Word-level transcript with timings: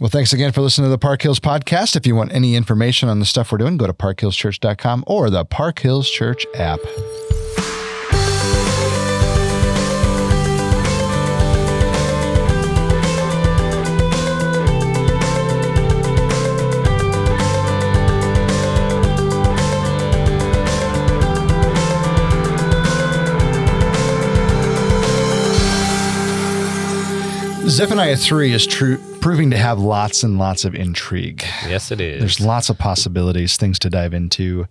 Well, 0.00 0.10
thanks 0.10 0.32
again 0.32 0.52
for 0.52 0.60
listening 0.60 0.86
to 0.86 0.90
the 0.90 0.98
Park 0.98 1.22
Hills 1.22 1.40
podcast. 1.40 1.96
If 1.96 2.06
you 2.06 2.14
want 2.14 2.32
any 2.32 2.54
information 2.54 3.08
on 3.08 3.18
the 3.18 3.24
stuff 3.24 3.50
we're 3.50 3.58
doing, 3.58 3.76
go 3.76 3.88
to 3.88 3.92
parkhillschurch.com 3.92 5.04
or 5.08 5.28
the 5.28 5.44
Park 5.44 5.80
Hills 5.80 6.08
Church 6.08 6.46
app. 6.54 6.78
Zephaniah 27.78 28.16
3 28.16 28.52
is 28.52 28.66
true, 28.66 28.98
proving 29.20 29.52
to 29.52 29.56
have 29.56 29.78
lots 29.78 30.24
and 30.24 30.36
lots 30.36 30.64
of 30.64 30.74
intrigue. 30.74 31.44
Yes, 31.64 31.92
it 31.92 32.00
is. 32.00 32.18
There's 32.18 32.40
lots 32.40 32.68
of 32.68 32.76
possibilities, 32.76 33.56
things 33.56 33.78
to 33.78 33.88
dive 33.88 34.12
into. 34.12 34.66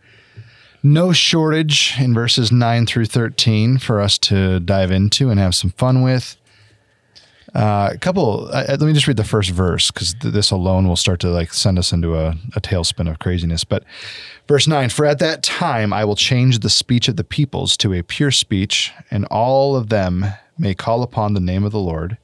No 0.84 1.14
shortage 1.14 1.96
in 1.98 2.14
verses 2.14 2.52
9 2.52 2.86
through 2.86 3.06
13 3.06 3.78
for 3.78 4.02
us 4.02 4.18
to 4.18 4.60
dive 4.60 4.92
into 4.92 5.30
and 5.30 5.40
have 5.40 5.56
some 5.56 5.70
fun 5.70 6.02
with. 6.02 6.36
Uh, 7.56 7.92
a 7.94 7.98
couple, 7.98 8.50
uh, 8.52 8.66
let 8.68 8.82
me 8.82 8.92
just 8.92 9.08
read 9.08 9.16
the 9.16 9.24
first 9.24 9.52
verse 9.52 9.90
because 9.90 10.14
th- 10.16 10.34
this 10.34 10.52
alone 10.52 10.86
will 10.86 10.98
start 10.98 11.22
to 11.22 11.30
like 11.30 11.54
send 11.54 11.80
us 11.80 11.94
into 11.94 12.18
a, 12.18 12.36
a 12.58 12.60
tailspin 12.60 13.10
of 13.10 13.20
craziness. 13.20 13.64
But 13.64 13.86
verse 14.50 14.68
9 14.68 14.90
For 14.90 15.06
at 15.06 15.20
that 15.20 15.44
time 15.44 15.94
I 15.94 16.04
will 16.04 16.18
change 16.18 16.60
the 16.60 16.70
speech 16.70 17.08
of 17.08 17.16
the 17.16 17.24
peoples 17.24 17.78
to 17.78 17.94
a 17.94 18.04
pure 18.04 18.32
speech, 18.32 18.92
and 19.10 19.24
all 19.32 19.78
of 19.78 19.88
them 19.88 20.26
may 20.58 20.74
call 20.76 21.04
upon 21.04 21.36
the 21.36 21.40
name 21.40 21.64
of 21.64 21.72
the 21.72 21.80
Lord 21.80 22.18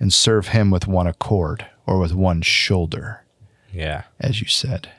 and 0.00 0.12
serve 0.12 0.48
him 0.48 0.70
with 0.70 0.86
one 0.86 1.06
accord 1.06 1.66
or 1.86 1.98
with 1.98 2.12
one 2.12 2.42
shoulder 2.42 3.24
yeah. 3.72 4.02
as 4.20 4.40
you 4.40 4.46
said. 4.46 4.90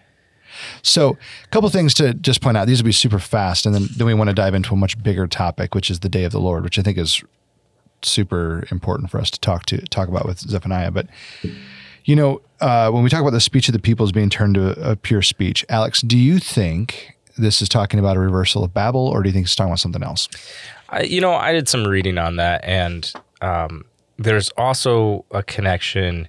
So, 0.82 1.18
a 1.44 1.48
couple 1.50 1.70
things 1.70 1.94
to 1.96 2.14
just 2.14 2.42
point 2.42 2.58
out. 2.58 2.68
These 2.68 2.82
will 2.82 2.88
be 2.88 2.92
super 2.92 3.20
fast, 3.20 3.66
and 3.66 3.76
then, 3.76 3.88
then 3.96 4.08
we 4.08 4.14
want 4.14 4.30
to 4.30 4.34
dive 4.34 4.56
into 4.56 4.74
a 4.74 4.78
much 4.78 5.02
bigger 5.02 5.28
topic, 5.28 5.76
which 5.76 5.90
is 5.90 6.00
the 6.00 6.10
day 6.10 6.24
of 6.24 6.32
the 6.32 6.40
Lord, 6.40 6.64
which 6.64 6.80
I 6.80 6.82
think 6.82 6.98
is 6.98 7.24
super 8.02 8.66
important 8.72 9.12
for 9.12 9.20
us 9.20 9.30
to 9.32 9.40
talk 9.40 9.66
to 9.68 9.78
talk 9.88 10.08
about 10.08 10.26
with 10.26 10.40
Zephaniah. 10.40 10.92
But 10.92 11.08
you 12.04 12.16
know, 12.16 12.42
uh, 12.62 12.90
when 12.90 13.04
we 13.04 13.10
talk 13.10 13.22
about 13.22 13.32
the 13.32 13.40
speech 13.40 13.70
of 13.70 13.74
the 13.74 13.80
people 13.80 14.06
as 14.06 14.12
being 14.12 14.30
turned 14.30 14.56
to 14.56 14.88
a, 14.88 14.92
a 14.92 14.96
pure 14.96 15.22
speech, 15.22 15.64
Alex, 15.70 16.02
do 16.02 16.18
you 16.18 16.40
think 16.40 17.16
this 17.38 17.62
is 17.62 17.70
talking 17.70 18.00
about 18.00 18.18
a 18.18 18.20
reversal 18.20 18.64
of 18.64 18.74
Babel, 18.74 19.08
or 19.08 19.22
do 19.22 19.30
you 19.30 19.34
think 19.34 19.46
it's 19.46 19.56
talking 19.56 19.70
about 19.70 19.80
something 19.80 20.04
else? 20.04 20.28
I, 20.90 21.04
you 21.04 21.22
know, 21.22 21.34
I 21.34 21.54
did 21.54 21.70
some 21.70 21.88
reading 21.88 22.18
on 22.18 22.38
that, 22.38 22.64
and 22.64 23.12
um, 23.42 23.86
there's 24.20 24.50
also 24.52 25.26
a 25.32 25.42
connection 25.42 26.28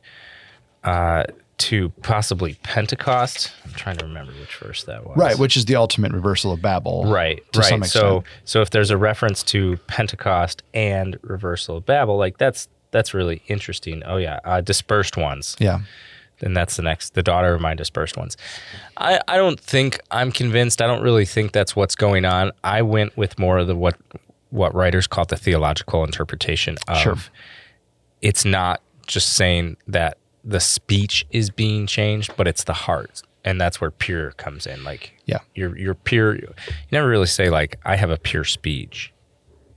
uh, 0.84 1.24
to 1.58 1.90
possibly 2.02 2.54
Pentecost. 2.62 3.52
I'm 3.66 3.72
trying 3.72 3.98
to 3.98 4.06
remember 4.06 4.32
which 4.32 4.56
verse 4.56 4.84
that 4.84 5.06
was. 5.06 5.16
Right, 5.18 5.38
which 5.38 5.56
is 5.56 5.66
the 5.66 5.76
ultimate 5.76 6.12
reversal 6.12 6.52
of 6.52 6.62
Babel. 6.62 7.04
Right, 7.06 7.42
to 7.52 7.62
some 7.62 7.80
right. 7.82 7.90
So, 7.90 8.18
extent. 8.18 8.40
so 8.44 8.60
if 8.62 8.70
there's 8.70 8.90
a 8.90 8.96
reference 8.96 9.42
to 9.44 9.76
Pentecost 9.88 10.62
and 10.72 11.18
reversal 11.22 11.76
of 11.78 11.84
Babel, 11.86 12.16
like 12.16 12.38
that's 12.38 12.68
that's 12.92 13.12
really 13.12 13.42
interesting. 13.48 14.02
Oh 14.06 14.16
yeah, 14.16 14.40
uh, 14.44 14.60
dispersed 14.62 15.16
ones. 15.18 15.54
Yeah. 15.58 15.80
then 16.38 16.54
that's 16.54 16.76
the 16.76 16.82
next 16.82 17.12
the 17.14 17.22
daughter 17.22 17.52
of 17.52 17.60
my 17.60 17.74
dispersed 17.74 18.16
ones 18.16 18.34
i 18.96 19.20
i 19.28 19.36
don't 19.36 19.60
think 19.60 20.00
i'm 20.10 20.32
convinced 20.32 20.80
i 20.80 20.86
don't 20.86 21.02
really 21.02 21.26
think 21.26 21.52
that's 21.52 21.76
what's 21.76 21.94
going 21.94 22.24
on 22.24 22.50
i 22.64 22.80
went 22.80 23.14
with 23.14 23.38
more 23.38 23.58
of 23.58 23.66
the 23.66 23.76
what 23.76 23.94
what 24.48 24.74
writers 24.74 25.06
call 25.06 25.26
the 25.26 25.36
theological 25.36 26.02
interpretation 26.02 26.78
of 26.88 26.96
Sure. 26.96 27.16
It's 28.22 28.44
not 28.44 28.80
just 29.06 29.34
saying 29.34 29.76
that 29.88 30.18
the 30.44 30.60
speech 30.60 31.26
is 31.30 31.50
being 31.50 31.86
changed 31.86 32.34
but 32.36 32.46
it's 32.48 32.64
the 32.64 32.72
heart. 32.72 33.22
And 33.44 33.58
that's 33.60 33.80
where 33.80 33.90
pure 33.90 34.32
comes 34.32 34.66
in. 34.66 34.84
Like 34.84 35.12
Yeah. 35.24 35.40
you're 35.54 35.76
you're 35.78 35.94
pure. 35.94 36.36
You 36.36 36.52
never 36.92 37.08
really 37.08 37.26
say 37.26 37.48
like 37.50 37.78
i 37.84 37.96
have 37.96 38.10
a 38.10 38.18
pure 38.18 38.44
speech. 38.44 39.12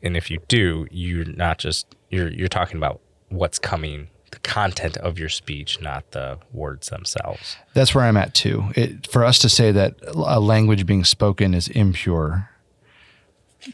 And 0.02 0.18
if 0.18 0.30
you 0.30 0.40
do 0.48 0.88
you're 0.92 1.26
not 1.26 1.58
just 1.59 1.96
you're 2.09 2.30
you're 2.31 2.48
talking 2.50 2.78
about 2.78 3.00
what's 3.30 3.59
coming 3.59 4.09
the 4.31 4.40
content 4.40 4.98
of 4.98 5.18
your 5.20 5.30
speech 5.30 5.80
not 5.80 6.12
the 6.12 6.40
words 6.52 6.90
themselves. 6.90 7.56
That's 7.74 7.94
where 7.96 8.04
I'm 8.06 8.18
at 8.18 8.34
too. 8.34 8.66
It, 8.75 9.08
for 9.08 9.24
us 9.24 9.38
to 9.40 9.50
say 9.50 9.72
that 9.72 9.96
a 10.14 10.40
language 10.40 10.86
being 10.86 11.04
spoken 11.04 11.54
is 11.54 11.68
impure 11.70 12.50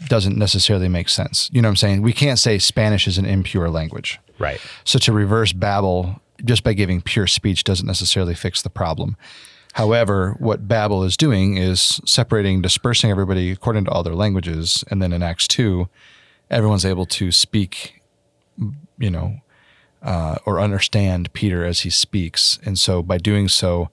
doesn't 0.07 0.38
necessarily 0.38 0.88
make 0.88 1.09
sense. 1.09 1.50
You 1.51 1.61
know 1.61 1.67
what 1.67 1.72
I'm 1.72 1.77
saying? 1.77 2.01
We 2.01 2.13
can't 2.13 2.39
say 2.39 2.59
Spanish 2.59 3.07
is 3.07 3.17
an 3.17 3.25
impure 3.25 3.69
language. 3.69 4.19
right 4.38 4.61
So 4.83 5.00
to 5.00 5.13
reverse 5.13 5.53
Babel 5.53 6.22
just 6.45 6.63
by 6.63 6.73
giving 6.73 7.01
pure 7.01 7.27
speech 7.27 7.63
doesn't 7.63 7.88
necessarily 7.88 8.35
fix 8.35 8.61
the 8.61 8.69
problem. 8.69 9.17
However, 9.73 10.35
what 10.39 10.67
Babel 10.67 11.03
is 11.03 11.16
doing 11.16 11.57
is 11.57 12.01
separating, 12.05 12.61
dispersing 12.61 13.11
everybody 13.11 13.51
according 13.51 13.85
to 13.85 13.91
all 13.91 14.03
their 14.03 14.16
languages, 14.16 14.83
and 14.89 15.01
then 15.01 15.13
in 15.13 15.22
Acts 15.22 15.47
two, 15.47 15.89
everyone's 16.50 16.85
able 16.85 17.06
to 17.06 17.31
speak, 17.31 18.01
you 18.97 19.09
know, 19.11 19.41
uh, 20.01 20.38
or 20.45 20.59
understand 20.59 21.31
Peter 21.33 21.63
as 21.63 21.81
he 21.81 21.89
speaks, 21.89 22.57
and 22.66 22.79
so 22.79 23.03
by 23.03 23.17
doing 23.17 23.47
so, 23.47 23.89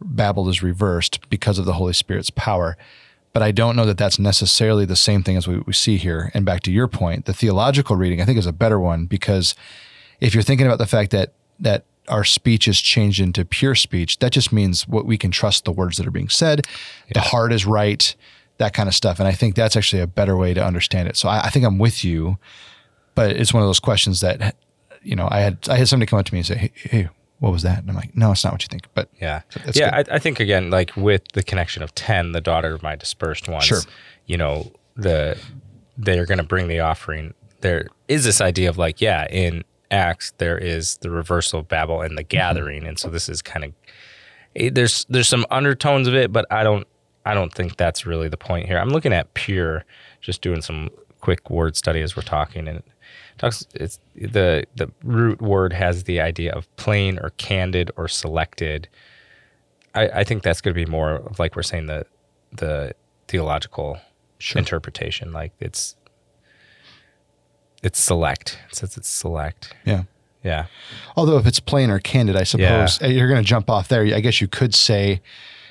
Babel 0.00 0.48
is 0.48 0.62
reversed 0.62 1.28
because 1.30 1.58
of 1.58 1.66
the 1.66 1.74
Holy 1.74 1.92
Spirit's 1.92 2.30
power. 2.30 2.76
But 3.32 3.42
I 3.42 3.50
don't 3.50 3.76
know 3.76 3.86
that 3.86 3.96
that's 3.96 4.18
necessarily 4.18 4.84
the 4.84 4.96
same 4.96 5.22
thing 5.22 5.36
as 5.36 5.48
we, 5.48 5.58
we 5.60 5.72
see 5.72 5.96
here. 5.96 6.30
And 6.34 6.44
back 6.44 6.60
to 6.62 6.72
your 6.72 6.86
point, 6.86 7.24
the 7.24 7.32
theological 7.32 7.96
reading 7.96 8.20
I 8.20 8.24
think 8.24 8.38
is 8.38 8.46
a 8.46 8.52
better 8.52 8.78
one 8.78 9.06
because 9.06 9.54
if 10.20 10.34
you're 10.34 10.42
thinking 10.42 10.66
about 10.66 10.78
the 10.78 10.86
fact 10.86 11.10
that 11.12 11.32
that 11.58 11.84
our 12.08 12.24
speech 12.24 12.66
is 12.66 12.80
changed 12.80 13.20
into 13.20 13.44
pure 13.44 13.74
speech, 13.74 14.18
that 14.18 14.32
just 14.32 14.52
means 14.52 14.88
what 14.88 15.06
we 15.06 15.16
can 15.16 15.30
trust 15.30 15.64
the 15.64 15.72
words 15.72 15.96
that 15.96 16.06
are 16.06 16.10
being 16.10 16.28
said. 16.28 16.66
The 17.14 17.20
heart 17.20 17.52
is 17.52 17.64
right, 17.64 18.14
that 18.58 18.74
kind 18.74 18.88
of 18.88 18.94
stuff. 18.94 19.18
And 19.20 19.28
I 19.28 19.32
think 19.32 19.54
that's 19.54 19.76
actually 19.76 20.02
a 20.02 20.06
better 20.06 20.36
way 20.36 20.52
to 20.52 20.64
understand 20.64 21.08
it. 21.08 21.16
So 21.16 21.28
I, 21.28 21.44
I 21.44 21.50
think 21.50 21.64
I'm 21.64 21.78
with 21.78 22.04
you, 22.04 22.38
but 23.14 23.30
it's 23.30 23.54
one 23.54 23.62
of 23.62 23.68
those 23.68 23.80
questions 23.80 24.20
that 24.20 24.56
you 25.02 25.16
know 25.16 25.28
I 25.30 25.40
had 25.40 25.58
I 25.68 25.76
had 25.76 25.88
somebody 25.88 26.08
come 26.08 26.18
up 26.18 26.26
to 26.26 26.34
me 26.34 26.40
and 26.40 26.46
say, 26.46 26.56
"Hey, 26.56 26.72
hey 26.74 27.08
what 27.42 27.52
was 27.52 27.62
that?" 27.62 27.80
And 27.80 27.90
I'm 27.90 27.96
like, 27.96 28.16
"No, 28.16 28.30
it's 28.30 28.44
not 28.44 28.52
what 28.52 28.62
you 28.62 28.68
think." 28.68 28.86
But 28.94 29.08
Yeah. 29.20 29.42
Yeah. 29.74 29.90
I, 29.92 30.14
I 30.14 30.18
think 30.20 30.38
again, 30.38 30.70
like 30.70 30.96
with 30.96 31.22
the 31.32 31.42
connection 31.42 31.82
of 31.82 31.92
10, 31.96 32.30
the 32.30 32.40
daughter 32.40 32.72
of 32.72 32.84
my 32.84 32.94
dispersed 32.94 33.48
ones, 33.48 33.64
Sure. 33.64 33.80
you 34.26 34.36
know, 34.36 34.70
the, 34.94 35.36
they're 35.98 36.24
going 36.24 36.38
to 36.38 36.44
bring 36.44 36.68
the 36.68 36.78
offering. 36.78 37.34
There 37.60 37.88
is 38.06 38.22
this 38.22 38.40
idea 38.40 38.68
of 38.70 38.78
like, 38.78 39.00
yeah, 39.00 39.26
in 39.28 39.64
Acts, 39.90 40.32
there 40.38 40.56
is 40.56 40.98
the 40.98 41.10
reversal 41.10 41.60
of 41.60 41.68
Babel 41.68 42.00
and 42.00 42.16
the 42.16 42.22
mm-hmm. 42.22 42.28
gathering. 42.28 42.86
And 42.86 42.96
so 42.96 43.08
this 43.08 43.28
is 43.28 43.42
kind 43.42 43.64
of, 43.64 43.72
eh, 44.54 44.70
there's, 44.72 45.04
there's 45.08 45.28
some 45.28 45.44
undertones 45.50 46.06
of 46.06 46.14
it, 46.14 46.32
but 46.32 46.46
I 46.48 46.62
don't, 46.62 46.86
I 47.26 47.34
don't 47.34 47.52
think 47.52 47.76
that's 47.76 48.06
really 48.06 48.28
the 48.28 48.36
point 48.36 48.66
here. 48.66 48.78
I'm 48.78 48.90
looking 48.90 49.12
at 49.12 49.34
pure, 49.34 49.84
just 50.20 50.42
doing 50.42 50.62
some 50.62 50.90
quick 51.22 51.48
word 51.48 51.76
study 51.76 52.02
as 52.02 52.14
we're 52.14 52.22
talking 52.22 52.68
and 52.68 52.78
it 52.78 52.84
talks 53.38 53.66
it's 53.74 53.98
the 54.14 54.64
the 54.76 54.90
root 55.02 55.40
word 55.40 55.72
has 55.72 56.04
the 56.04 56.20
idea 56.20 56.52
of 56.52 56.68
plain 56.76 57.18
or 57.18 57.30
candid 57.38 57.90
or 57.96 58.06
selected 58.08 58.88
I, 59.94 60.08
I 60.08 60.24
think 60.24 60.42
that's 60.42 60.60
going 60.60 60.74
to 60.74 60.84
be 60.84 60.90
more 60.90 61.16
of 61.16 61.38
like 61.38 61.56
we're 61.56 61.62
saying 61.62 61.86
the 61.86 62.06
the 62.52 62.94
theological 63.28 63.98
interpretation. 64.54 65.32
Like 65.32 65.52
it's 65.60 65.96
it's 67.82 67.98
select. 67.98 68.58
It 68.70 68.76
says 68.76 68.96
it's 68.96 69.08
select. 69.08 69.74
yeah. 69.84 70.04
Yeah. 70.44 70.66
Although 71.14 71.38
if 71.38 71.46
it's 71.46 71.60
plain 71.60 71.88
or 71.88 72.00
candid, 72.00 72.34
I 72.34 72.42
suppose 72.42 73.00
uh, 73.00 73.06
you're 73.06 73.28
going 73.28 73.40
to 73.40 73.46
jump 73.46 73.70
off 73.70 73.86
there. 73.86 74.02
I 74.02 74.18
guess 74.18 74.40
you 74.40 74.48
could 74.48 74.74
say 74.74 75.22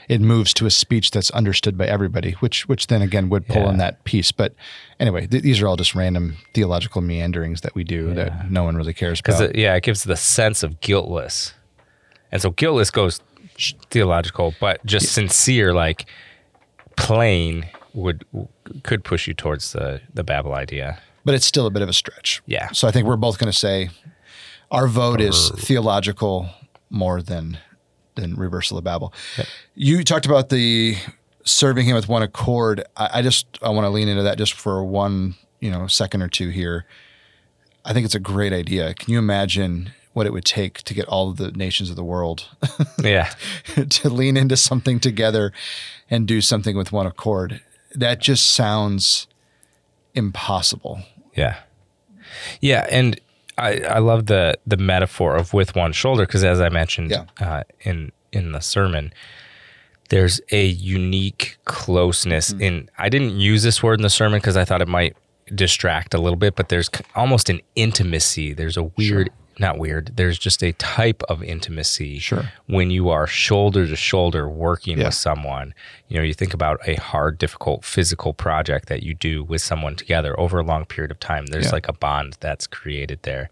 it 0.10 0.22
moves 0.22 0.54
to 0.56 0.66
a 0.66 0.72
speech 0.72 1.12
that's 1.12 1.32
understood 1.32 1.78
by 1.78 1.86
everybody, 1.88 2.32
which 2.34 2.68
which 2.68 2.88
then 2.88 3.02
again 3.02 3.30
would 3.30 3.48
pull 3.48 3.64
in 3.70 3.76
Yeah. 3.76 3.86
that 3.86 4.04
piece. 4.04 4.32
But 4.32 4.54
anyway, 5.00 5.28
th- 5.28 5.44
these 5.44 5.62
are 5.62 5.68
all 5.68 5.76
just 5.78 5.96
random 5.96 6.38
theological 6.54 7.02
meanderings 7.02 7.62
that 7.62 7.76
we 7.76 7.84
do 7.84 8.14
that 8.16 8.50
no 8.52 8.64
one 8.64 8.76
really 8.76 8.94
cares 8.94 9.20
Because 9.22 9.40
about. 9.42 9.56
yeah, 9.56 9.76
it 9.76 9.84
gives 9.84 10.04
the 10.04 10.16
sense 10.18 10.64
of 10.64 10.80
guiltless, 10.82 11.54
and 12.32 12.42
so 12.42 12.52
guiltless 12.52 12.92
goes 12.92 13.20
theological, 13.90 14.54
but 14.60 14.84
just 14.86 15.12
sincere, 15.12 15.74
like 15.74 16.06
plain, 16.98 17.66
would 17.94 18.26
could 18.84 19.04
push 19.04 19.28
you 19.28 19.34
towards 19.34 19.72
the 19.74 20.02
the 20.14 20.24
Babel 20.24 20.54
idea. 20.54 21.00
but 21.24 21.36
it's 21.36 21.46
still 21.46 21.68
a 21.68 21.70
bit 21.72 21.82
of 21.84 21.90
a 21.90 21.94
stretch. 21.94 22.42
Yeah. 22.48 22.70
So 22.72 22.88
I 22.88 22.92
think 22.92 23.06
we're 23.08 23.16
both 23.18 23.38
going 23.38 23.52
to 23.52 23.58
say 23.58 23.90
our 24.72 24.88
vote 24.88 25.22
is 25.22 25.52
theological 25.52 26.50
more 26.90 27.22
than 27.22 27.60
than 28.16 28.36
reversal 28.36 28.78
of 28.78 28.84
Babel. 28.84 29.14
You 29.76 30.04
talked 30.04 30.26
about 30.26 30.50
the 30.50 30.96
serving 31.44 31.86
him 31.88 31.96
with 31.96 32.08
one 32.08 32.22
accord. 32.22 32.84
I, 32.98 33.10
I 33.16 33.22
just 33.22 33.46
I 33.62 33.70
want 33.70 33.86
to 33.86 33.90
lean 33.90 34.08
into 34.08 34.24
that 34.24 34.38
just 34.38 34.54
for 34.54 34.84
one 34.84 35.36
you 35.60 35.72
know 35.72 35.88
second 35.88 36.22
or 36.22 36.28
two 36.28 36.50
here. 36.50 36.86
I 37.84 37.94
think 37.94 38.06
it's 38.06 38.16
a 38.16 38.20
great 38.20 38.54
idea. 38.54 38.94
Can 38.94 39.12
you 39.12 39.18
imagine 39.20 39.92
what 40.14 40.28
it 40.28 40.34
would 40.34 40.46
take 40.46 40.80
to 40.84 40.94
get 40.94 41.08
all 41.08 41.30
of 41.30 41.38
the 41.38 41.52
nations 41.54 41.90
of 41.90 41.96
the 41.96 42.04
world 42.04 42.48
Yeah. 43.04 43.32
to 43.90 44.10
lean 44.10 44.36
into 44.38 44.58
something 44.58 45.00
together 45.00 45.52
and 46.10 46.28
do 46.28 46.42
something 46.42 46.76
with 46.78 46.92
one 46.92 47.08
accord? 47.08 47.62
That 47.96 48.20
just 48.20 48.54
sounds 48.54 49.26
impossible. 50.14 51.02
Yeah. 51.36 51.58
Yeah. 52.60 52.86
And 52.92 53.20
I, 53.58 53.80
I 53.82 54.00
love 54.00 54.26
the 54.28 54.58
the 54.66 54.78
metaphor 54.78 55.36
of 55.36 55.54
with 55.54 55.76
one 55.76 55.92
shoulder 55.94 56.26
because 56.26 56.44
as 56.44 56.60
I 56.62 56.70
mentioned 56.70 57.12
Yeah. 57.12 57.26
uh, 57.40 57.64
in 57.82 58.12
in 58.32 58.52
the 58.54 58.62
sermon, 58.62 59.14
there's 60.10 60.42
a 60.52 60.66
unique 60.66 61.58
closeness 61.66 62.52
Mm-hmm. 62.54 62.62
in. 62.62 62.90
I 62.98 63.10
didn't 63.10 63.40
use 63.40 63.64
this 63.64 63.82
word 63.84 64.00
in 64.00 64.04
the 64.04 64.10
sermon 64.10 64.40
because 64.40 64.58
I 64.58 64.66
thought 64.66 64.82
it 64.82 64.88
might 64.88 65.16
distract 65.54 66.14
a 66.14 66.18
little 66.18 66.38
bit, 66.38 66.56
but 66.56 66.70
there's 66.70 66.90
almost 67.16 67.50
an 67.50 67.60
intimacy. 67.76 68.54
There's 68.54 68.78
a 68.78 68.84
weird, 68.84 69.30
not 69.60 69.78
weird. 69.78 70.12
There's 70.16 70.40
just 70.40 70.64
a 70.64 70.72
type 70.74 71.22
of 71.30 71.44
intimacy 71.44 72.20
Sure. 72.20 72.52
when 72.68 72.90
you 72.92 73.10
are 73.10 73.28
shoulder 73.28 73.86
to 73.88 73.96
shoulder 73.96 74.50
working 74.50 74.98
Yeah. 74.98 75.06
with 75.06 75.14
someone. 75.14 75.74
You 76.08 76.18
know, 76.18 76.24
you 76.24 76.34
think 76.34 76.54
about 76.54 76.80
a 76.88 76.96
hard, 76.96 77.38
difficult 77.38 77.84
physical 77.86 78.34
project 78.34 78.88
that 78.90 79.04
you 79.04 79.14
do 79.14 79.44
with 79.44 79.62
someone 79.62 79.96
together 79.96 80.40
over 80.40 80.60
a 80.60 80.64
long 80.64 80.86
period 80.86 81.12
of 81.12 81.20
time. 81.20 81.48
There's 81.48 81.66
Yeah. 81.66 81.72
like 81.74 81.88
a 81.88 81.94
bond 81.94 82.38
that's 82.40 82.66
created 82.68 83.20
there. 83.24 83.50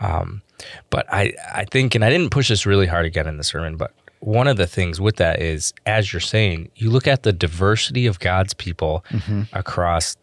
Um, 0.00 0.42
but 0.90 1.06
I, 1.12 1.32
I 1.54 1.64
think, 1.64 1.94
and 1.94 2.04
I 2.04 2.10
didn't 2.10 2.30
push 2.30 2.48
this 2.48 2.66
really 2.66 2.86
hard 2.86 3.06
again 3.06 3.26
in 3.26 3.36
the 3.38 3.44
sermon, 3.44 3.76
but 3.76 3.92
one 4.20 4.48
of 4.48 4.56
the 4.56 4.66
things 4.66 5.00
with 5.00 5.16
that 5.16 5.40
is, 5.40 5.72
as 5.84 6.12
you're 6.12 6.20
saying, 6.20 6.70
you 6.76 6.90
look 6.90 7.06
at 7.06 7.22
the 7.22 7.32
diversity 7.32 8.06
of 8.06 8.18
God's 8.18 8.54
people 8.54 9.04
across 9.52 10.16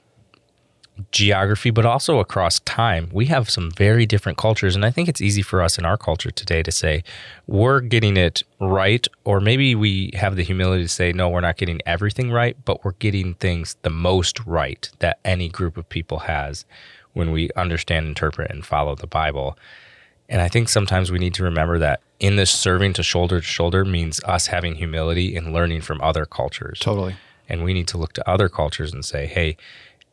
geography, 1.12 1.72
but 1.72 1.86
also 1.86 2.20
across 2.20 2.60
time. 2.62 3.10
We 3.12 3.26
have 3.28 3.50
some 3.50 3.72
very 3.72 4.06
different 4.06 4.38
cultures. 4.38 4.76
And 4.76 4.86
I 4.86 4.92
think 4.92 5.10
it's 5.10 5.22
easy 5.22 5.42
for 5.42 5.62
us 5.62 5.78
in 5.78 5.86
our 5.86 5.98
culture 5.98 6.32
today 6.32 6.62
to 6.64 6.72
say 6.72 7.04
we're 7.48 7.80
getting 7.80 8.16
it 8.16 8.44
right, 8.60 9.08
or 9.24 9.40
maybe 9.40 9.74
we 9.76 10.12
have 10.14 10.36
the 10.36 10.44
humility 10.44 10.84
to 10.84 10.90
say, 10.90 11.12
no, 11.12 11.30
we're 11.30 11.42
not 11.42 11.58
getting 11.58 11.82
everything 11.86 12.32
right, 12.32 12.56
but 12.64 12.84
we're 12.86 12.94
getting 12.94 13.34
things 13.36 13.76
the 13.82 13.90
most 13.90 14.40
right 14.46 14.90
that 15.00 15.20
any 15.26 15.50
group 15.50 15.78
of 15.78 15.90
people 15.90 16.20
has 16.20 16.66
when 17.14 17.32
we 17.32 17.50
understand, 17.56 18.08
interpret, 18.08 18.52
and 18.52 18.66
follow 18.66 18.96
the 18.96 19.08
Bible. 19.08 19.58
And 20.30 20.42
I 20.42 20.48
think 20.48 20.70
sometimes 20.70 21.12
we 21.12 21.20
need 21.20 21.34
to 21.36 21.44
remember 21.44 21.78
that 21.80 22.02
in 22.20 22.38
this 22.38 22.52
serving 22.52 22.94
to 22.94 23.04
shoulder 23.04 23.40
to 23.40 23.46
shoulder 23.46 23.84
means 23.84 24.24
us 24.24 24.48
having 24.48 24.76
humility 24.76 25.36
and 25.36 25.54
learning 25.54 25.82
from 25.82 26.02
other 26.02 26.26
cultures 26.26 26.80
Totally. 26.80 27.16
and 27.50 27.64
we 27.64 27.74
need 27.74 27.88
to 27.90 27.98
look 27.98 28.14
to 28.14 28.30
other 28.30 28.48
cultures 28.48 28.94
and 28.94 29.04
say, 29.04 29.28
hey, 29.28 29.58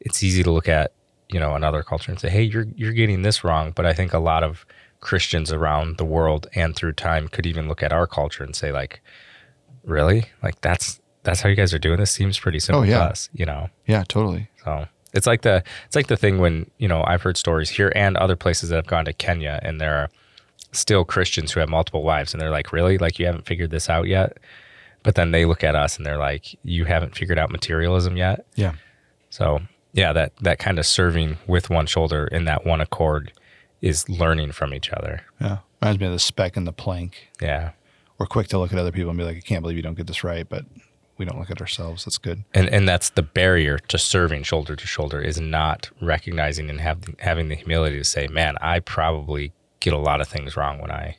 it's 0.00 0.22
easy 0.22 0.42
to 0.42 0.50
look 0.50 0.68
at 0.68 0.92
you 1.28 1.38
know 1.38 1.54
another 1.54 1.82
culture 1.82 2.10
and 2.10 2.20
say, 2.20 2.28
hey, 2.30 2.42
you're 2.42 2.66
you're 2.74 2.92
getting 2.92 3.22
this 3.22 3.44
wrong. 3.44 3.72
But 3.74 3.86
I 3.86 3.92
think 3.92 4.12
a 4.12 4.18
lot 4.18 4.42
of 4.42 4.66
Christians 5.00 5.52
around 5.52 5.96
the 5.96 6.04
world 6.04 6.46
and 6.54 6.74
through 6.76 6.92
time 6.92 7.28
could 7.28 7.46
even 7.46 7.68
look 7.68 7.82
at 7.82 7.92
our 7.92 8.06
culture 8.06 8.44
and 8.44 8.54
say, 8.54 8.72
like, 8.72 9.00
really, 9.84 10.24
like 10.42 10.60
that's 10.60 11.00
that's 11.22 11.40
how 11.42 11.48
you 11.48 11.56
guys 11.56 11.72
are 11.74 11.78
doing 11.78 11.98
this. 11.98 12.10
Seems 12.10 12.38
pretty 12.38 12.60
simple 12.60 12.80
Oh, 12.82 12.84
yeah. 12.84 12.98
to 12.98 13.04
us, 13.04 13.28
you 13.32 13.44
know. 13.46 13.68
Yeah, 13.86 14.04
totally. 14.08 14.48
So 14.64 14.86
it's 15.12 15.26
like 15.26 15.42
the 15.42 15.62
it's 15.86 15.96
like 15.96 16.06
the 16.08 16.16
thing 16.16 16.38
when 16.38 16.70
you 16.78 16.88
know 16.88 17.02
I've 17.06 17.22
heard 17.22 17.36
stories 17.36 17.70
here 17.70 17.92
and 17.94 18.16
other 18.16 18.36
places 18.36 18.68
that 18.70 18.76
have 18.76 18.86
gone 18.86 19.04
to 19.04 19.12
Kenya 19.12 19.60
and 19.62 19.80
there 19.80 19.94
are 19.96 20.10
still 20.72 21.04
Christians 21.04 21.52
who 21.52 21.60
have 21.60 21.68
multiple 21.68 22.02
wives 22.02 22.32
and 22.32 22.40
they're 22.40 22.50
like, 22.50 22.72
really, 22.72 22.96
like 22.98 23.18
you 23.18 23.26
haven't 23.26 23.46
figured 23.46 23.70
this 23.70 23.88
out 23.90 24.06
yet. 24.06 24.38
But 25.02 25.14
then 25.14 25.30
they 25.30 25.44
look 25.46 25.64
at 25.64 25.74
us 25.74 25.96
and 25.96 26.04
they're 26.06 26.18
like, 26.18 26.56
you 26.62 26.84
haven't 26.84 27.16
figured 27.16 27.38
out 27.38 27.50
materialism 27.50 28.16
yet. 28.16 28.44
Yeah. 28.54 28.74
So 29.30 29.60
yeah, 29.92 30.12
that 30.12 30.36
that 30.36 30.58
kind 30.58 30.78
of 30.78 30.86
serving 30.86 31.38
with 31.46 31.70
one 31.70 31.86
shoulder 31.86 32.26
in 32.26 32.44
that 32.44 32.64
one 32.64 32.80
accord 32.80 33.32
is 33.80 34.08
learning 34.08 34.52
from 34.52 34.74
each 34.74 34.90
other. 34.90 35.22
Yeah. 35.40 35.58
Reminds 35.80 36.00
me 36.00 36.06
of 36.06 36.12
the 36.12 36.18
speck 36.18 36.56
and 36.56 36.66
the 36.66 36.72
plank. 36.72 37.28
Yeah. 37.40 37.70
We're 38.18 38.26
quick 38.26 38.48
to 38.48 38.58
look 38.58 38.72
at 38.72 38.78
other 38.78 38.92
people 38.92 39.08
and 39.10 39.18
be 39.18 39.24
like, 39.24 39.38
I 39.38 39.40
can't 39.40 39.62
believe 39.62 39.76
you 39.78 39.82
don't 39.82 39.96
get 39.96 40.06
this 40.06 40.22
right, 40.22 40.46
but 40.46 40.66
we 41.16 41.24
don't 41.24 41.38
look 41.38 41.50
at 41.50 41.60
ourselves. 41.60 42.04
That's 42.04 42.18
good. 42.18 42.44
And 42.52 42.68
and 42.68 42.88
that's 42.88 43.10
the 43.10 43.22
barrier 43.22 43.78
to 43.78 43.98
serving 43.98 44.42
shoulder 44.42 44.76
to 44.76 44.86
shoulder 44.86 45.20
is 45.20 45.40
not 45.40 45.90
recognizing 46.02 46.68
and 46.70 46.80
having 46.80 47.16
having 47.18 47.48
the 47.48 47.54
humility 47.56 47.96
to 47.98 48.04
say, 48.04 48.26
man, 48.28 48.56
I 48.60 48.80
probably 48.80 49.52
get 49.80 49.94
a 49.94 49.98
lot 49.98 50.20
of 50.20 50.28
things 50.28 50.56
wrong 50.56 50.78
when 50.80 50.90
I 50.90 51.16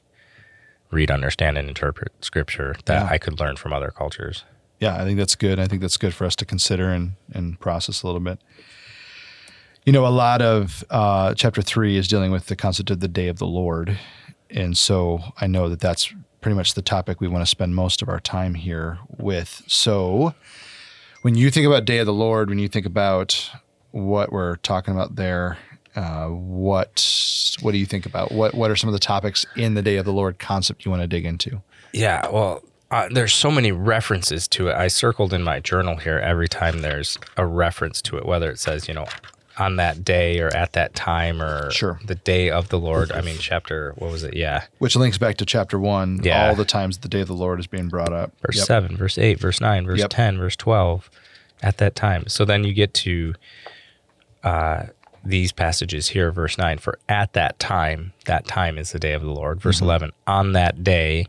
read, 0.92 1.10
understand, 1.10 1.58
and 1.58 1.68
interpret 1.68 2.12
scripture 2.24 2.76
that 2.86 3.04
Yeah. 3.06 3.10
I 3.10 3.18
could 3.18 3.40
learn 3.40 3.56
from 3.56 3.74
other 3.74 3.90
cultures. 3.92 4.44
Yeah, 4.82 5.00
I 5.00 5.06
think 5.06 5.20
that's 5.20 5.36
good. 5.36 5.60
I 5.60 5.68
think 5.68 5.82
that's 5.82 5.96
good 5.96 6.14
for 6.14 6.26
us 6.26 6.36
to 6.38 6.46
consider 6.46 6.90
and, 6.90 7.14
and 7.32 7.58
process 7.60 8.02
a 8.02 8.08
little 8.08 8.20
bit. 8.20 8.40
You 9.86 9.94
know, 9.94 10.06
a 10.06 10.10
lot 10.10 10.42
of 10.42 10.84
uh, 10.90 11.36
chapter 11.36 11.62
three 11.62 11.98
is 11.98 12.08
dealing 12.08 12.32
with 12.32 12.48
the 12.48 12.56
concept 12.56 12.90
of 12.90 13.00
the 13.00 13.08
day 13.08 13.28
of 13.28 13.38
the 13.38 13.46
Lord. 13.46 13.98
And 14.50 14.76
so 14.76 15.20
I 15.40 15.46
know 15.46 15.70
that 15.70 15.80
that's 15.80 16.12
pretty 16.42 16.56
much 16.56 16.74
the 16.74 16.82
topic 16.82 17.22
we 17.22 17.28
want 17.28 17.44
to 17.44 17.50
spend 17.50 17.76
most 17.76 18.02
of 18.02 18.10
our 18.10 18.20
time 18.20 18.56
here 18.56 18.98
with. 19.18 19.62
So 19.68 20.34
when 21.22 21.36
you 21.36 21.52
think 21.52 21.68
about 21.68 21.86
day 21.86 22.00
of 22.00 22.08
the 22.08 22.14
Lord, 22.14 22.50
when 22.50 22.58
you 22.58 22.68
think 22.68 22.88
about 22.88 23.52
what 23.92 24.32
we're 24.32 24.56
talking 24.58 24.96
about 24.96 25.16
there, 25.16 25.60
uh, 25.96 26.28
what 26.28 27.58
what 27.62 27.74
do 27.74 27.78
you 27.78 27.86
think 27.86 28.08
about? 28.08 28.32
What 28.32 28.56
what 28.56 28.72
are 28.72 28.76
some 28.76 28.88
of 28.88 28.94
the 28.94 29.00
topics 29.00 29.46
in 29.56 29.76
the 29.76 29.82
day 29.82 29.98
of 29.98 30.06
the 30.06 30.14
Lord 30.14 30.40
concept 30.40 30.86
you 30.86 30.92
want 30.92 31.04
to 31.04 31.08
dig 31.08 31.26
into? 31.26 31.62
Yeah, 31.94 32.28
well, 32.30 32.64
uh, 32.92 33.08
there's 33.12 33.34
so 33.34 33.50
many 33.50 33.72
references 33.72 34.48
to 34.50 34.68
it. 34.68 34.76
I 34.76 34.88
circled 34.90 35.34
in 35.34 35.42
my 35.44 35.60
journal 35.60 35.96
here 35.96 36.20
every 36.20 36.48
time 36.48 36.82
there's 36.82 37.18
a 37.38 37.46
reference 37.46 38.02
to 38.04 38.18
it, 38.18 38.26
whether 38.26 38.52
it 38.52 38.60
says, 38.60 38.88
you 38.88 38.94
know, 38.94 39.06
on 39.58 39.76
that 39.78 40.04
day 40.04 40.40
or 40.40 40.48
at 40.56 40.74
that 40.74 40.94
time 40.96 41.42
or 41.42 41.72
Sure. 41.72 42.00
the 42.06 42.16
day 42.16 42.50
of 42.50 42.70
the 42.70 42.80
Lord. 42.80 43.12
I 43.12 43.22
mean, 43.22 43.38
chapter, 43.40 43.94
what 43.98 44.12
was 44.12 44.24
it? 44.24 44.36
Yeah. 44.36 44.64
Which 44.80 44.96
links 44.96 45.18
back 45.18 45.38
to 45.38 45.46
chapter 45.46 45.78
one. 45.80 46.20
Yeah. 46.24 46.48
All 46.50 46.56
the 46.56 46.66
times 46.66 47.00
the 47.00 47.08
day 47.10 47.22
of 47.22 47.28
the 47.28 47.34
Lord 47.36 47.60
is 47.60 47.68
being 47.68 47.88
brought 47.90 48.14
up. 48.14 48.32
verse 48.46 48.58
Yep. 48.58 48.66
7, 48.66 48.98
verse 48.98 49.18
8, 49.18 49.40
verse 49.40 49.62
9, 49.62 49.86
verse 49.86 50.00
Yep. 50.00 50.10
10, 50.10 50.38
verse 50.38 50.56
12 50.56 51.10
at 51.62 51.78
that 51.78 51.96
time. 51.96 52.28
So 52.28 52.44
then 52.46 52.64
you 52.64 52.74
get 52.74 52.94
to 52.96 53.36
uh, 54.44 54.84
these 55.24 55.52
passages 55.52 56.10
here, 56.10 56.32
verse 56.32 56.58
9, 56.58 56.80
for 56.80 56.98
at 57.08 57.34
that 57.34 57.60
time, 57.60 58.14
that 58.26 58.48
time 58.48 58.78
is 58.78 58.92
the 58.92 59.00
day 59.00 59.14
of 59.14 59.22
the 59.22 59.32
Lord. 59.32 59.62
Verse 59.62 59.78
Mm-hmm. 59.78 59.86
11, 59.86 60.12
on 60.28 60.54
that 60.54 60.84
day, 60.84 61.28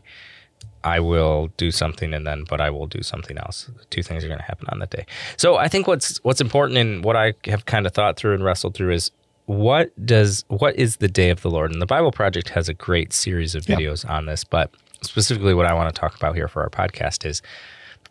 I 0.83 0.99
will 0.99 1.47
do 1.57 1.71
something 1.71 2.13
and 2.13 2.25
then, 2.27 2.43
but 2.49 2.59
I 2.61 2.69
will 2.69 2.87
do 2.87 3.01
something 3.01 3.37
else. 3.37 3.69
Two 3.89 4.03
things 4.03 4.23
are 4.23 4.27
going 4.27 4.39
to 4.39 4.45
happen 4.45 4.67
on 4.69 4.79
that 4.79 4.89
day. 4.89 5.05
So 5.37 5.55
I 5.57 5.67
think 5.67 5.87
what's 5.87 6.17
what's 6.23 6.41
important 6.41 6.77
and 6.77 7.03
what 7.03 7.15
I 7.15 7.33
have 7.45 7.65
kind 7.65 7.85
of 7.85 7.93
thought 7.93 8.17
through 8.17 8.33
and 8.33 8.43
wrestled 8.43 8.73
through 8.75 8.93
is 8.93 9.11
what 9.45 9.91
does 10.05 10.43
what 10.47 10.75
is 10.75 10.97
the 10.97 11.07
day 11.07 11.29
of 11.29 11.41
the 11.41 11.49
Lord? 11.49 11.71
And 11.71 11.81
the 11.81 11.85
Bible 11.85 12.11
Project 12.11 12.49
has 12.49 12.69
a 12.69 12.73
great 12.73 13.13
series 13.13 13.55
of 13.55 13.67
Yeah. 13.67 13.75
videos 13.77 14.09
on 14.09 14.25
this, 14.25 14.43
but 14.43 14.71
specifically 15.01 15.53
what 15.53 15.65
I 15.65 15.73
want 15.73 15.93
to 15.93 15.99
talk 15.99 16.15
about 16.15 16.35
here 16.35 16.47
for 16.47 16.61
our 16.63 16.69
podcast 16.69 17.25
is 17.25 17.41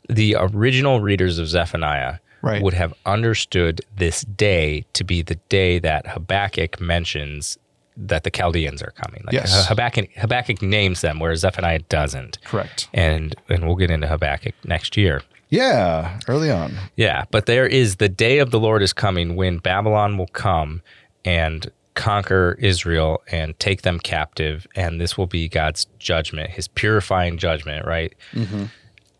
the 0.08 0.36
original 0.38 1.00
readers 1.00 1.38
of 1.38 1.48
Zephaniah 1.48 2.16
Right. 2.42 2.60
would 2.60 2.74
have 2.74 2.92
understood 3.06 3.82
this 3.96 4.22
day 4.22 4.84
to 4.94 5.04
be 5.04 5.22
the 5.22 5.36
day 5.48 5.78
that 5.78 6.08
Habakkuk 6.08 6.80
mentions 6.80 7.56
that 7.96 8.24
the 8.24 8.30
Chaldeans 8.30 8.82
are 8.82 8.92
coming. 8.92 9.22
Like 9.24 9.34
Yes. 9.34 9.68
Habakkuk, 9.68 10.10
Habakkuk 10.16 10.62
names 10.62 11.00
them, 11.00 11.18
whereas 11.18 11.40
Zephaniah 11.40 11.80
doesn't. 11.88 12.38
Correct. 12.44 12.88
And 12.92 13.34
and 13.48 13.66
we'll 13.66 13.76
get 13.76 13.90
into 13.90 14.06
Habakkuk 14.06 14.54
next 14.64 14.96
year. 14.96 15.22
Yeah, 15.50 16.18
early 16.28 16.50
on. 16.50 16.72
Yeah, 16.96 17.24
but 17.30 17.44
there 17.44 17.66
is 17.66 17.96
the 17.96 18.08
day 18.08 18.38
of 18.38 18.50
the 18.50 18.58
Lord 18.58 18.80
is 18.80 18.94
coming 18.94 19.36
when 19.36 19.58
Babylon 19.58 20.16
will 20.16 20.28
come 20.28 20.80
and 21.26 21.70
conquer 21.94 22.56
Israel 22.58 23.22
and 23.30 23.58
take 23.58 23.82
them 23.82 23.98
captive, 23.98 24.66
and 24.74 24.98
this 24.98 25.18
will 25.18 25.26
be 25.26 25.50
God's 25.50 25.86
judgment, 25.98 26.50
His 26.50 26.68
purifying 26.68 27.36
judgment, 27.36 27.86
right, 27.86 28.14
mm-hmm. 28.32 28.64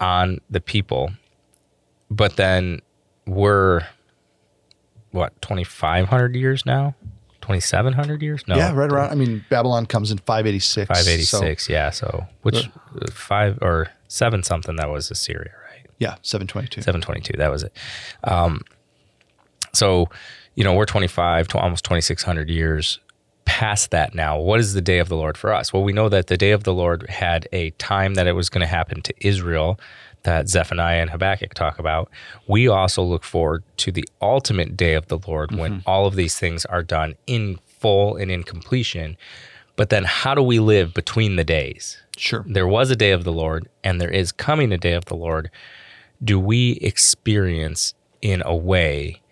on 0.00 0.41
the 0.49 0.62
people. 0.62 1.12
But 2.11 2.37
then 2.37 2.81
we're 3.26 3.87
what 5.11 5.41
twenty 5.43 5.64
five 5.64 6.09
hundred 6.09 6.35
years 6.35 6.64
now, 6.64 6.95
twenty 7.43 7.61
seven 7.61 7.93
hundred 7.93 8.23
years? 8.23 8.43
No, 8.49 8.57
Yeah, 8.57 8.73
right 8.73 8.91
around. 8.91 9.11
I 9.11 9.15
mean, 9.15 9.45
Babylon 9.51 9.85
comes 9.87 10.11
in 10.11 10.19
586. 10.19 10.89
five 10.89 11.07
eighty 11.07 11.23
so- 11.25 11.43
yeah, 11.69 11.91
so 11.91 12.27
which 12.43 12.69
uh, 13.01 13.11
five 13.13 13.59
or 13.61 13.89
seven 14.09 14.43
something 14.43 14.77
that 14.77 14.89
was 14.89 15.11
Assyria, 15.11 15.53
right? 15.71 15.87
yeah, 15.99 16.17
722. 16.23 16.81
722 16.83 17.37
that 17.39 17.51
was 17.51 17.63
it 17.63 17.73
um, 18.25 18.63
so 19.73 20.09
you 20.55 20.65
know 20.65 20.75
we're 20.75 20.85
25 20.85 21.49
to 21.49 21.59
almost 21.59 21.85
2600 21.85 22.51
years 22.51 22.99
past 23.45 23.91
that 23.91 24.15
now 24.15 24.39
what 24.39 24.61
is 24.61 24.75
the 24.75 24.81
day 24.81 24.99
of 24.99 25.09
the 25.09 25.17
lord 25.17 25.37
for 25.39 25.53
us 25.53 25.73
well 25.73 25.83
we 25.83 25.93
know 25.93 26.09
that 26.09 26.27
the 26.27 26.37
day 26.37 26.51
of 26.53 26.65
the 26.65 26.73
lord 26.75 27.09
had 27.09 27.49
a 27.53 27.71
time 27.73 28.15
that 28.15 28.27
it 28.27 28.33
was 28.33 28.49
going 28.49 28.61
to 28.61 28.67
happen 28.67 29.01
to 29.03 29.15
israel 29.27 29.79
that 30.25 30.49
zephaniah 30.49 31.00
and 31.00 31.11
habakkuk 31.11 31.55
talk 31.55 31.79
about 31.79 32.11
we 32.47 32.69
also 32.69 33.02
look 33.02 33.25
forward 33.25 33.62
to 33.76 33.91
the 33.91 34.09
ultimate 34.21 34.76
day 34.76 34.95
of 34.95 35.07
the 35.09 35.19
lord 35.26 35.55
when 35.55 35.73
mm-hmm. 35.73 35.88
all 35.88 36.07
of 36.07 36.14
these 36.14 36.38
things 36.38 36.64
are 36.67 36.83
done 36.83 37.14
in 37.26 37.59
full 37.67 38.17
and 38.17 38.31
in 38.31 38.43
completion 38.43 39.17
but 39.75 39.88
then 39.88 40.05
how 40.05 40.35
do 40.35 40.43
we 40.43 40.59
live 40.59 40.95
between 40.95 41.37
the 41.37 41.45
days 41.45 42.02
Sure. 42.17 42.45
there 42.47 42.67
was 42.67 42.91
a 42.91 42.97
day 42.97 43.11
of 43.11 43.25
the 43.25 43.33
Lord 43.33 43.69
and 43.83 44.00
there 44.00 44.11
is 44.11 44.33
coming 44.33 44.73
a 44.73 44.79
day 44.79 44.93
of 44.93 45.07
the 45.07 45.17
Lord, 45.17 45.50
do 46.23 46.38
we 46.38 46.73
experience 46.73 47.95
in 48.21 48.43
a 48.45 48.55
way 48.55 49.23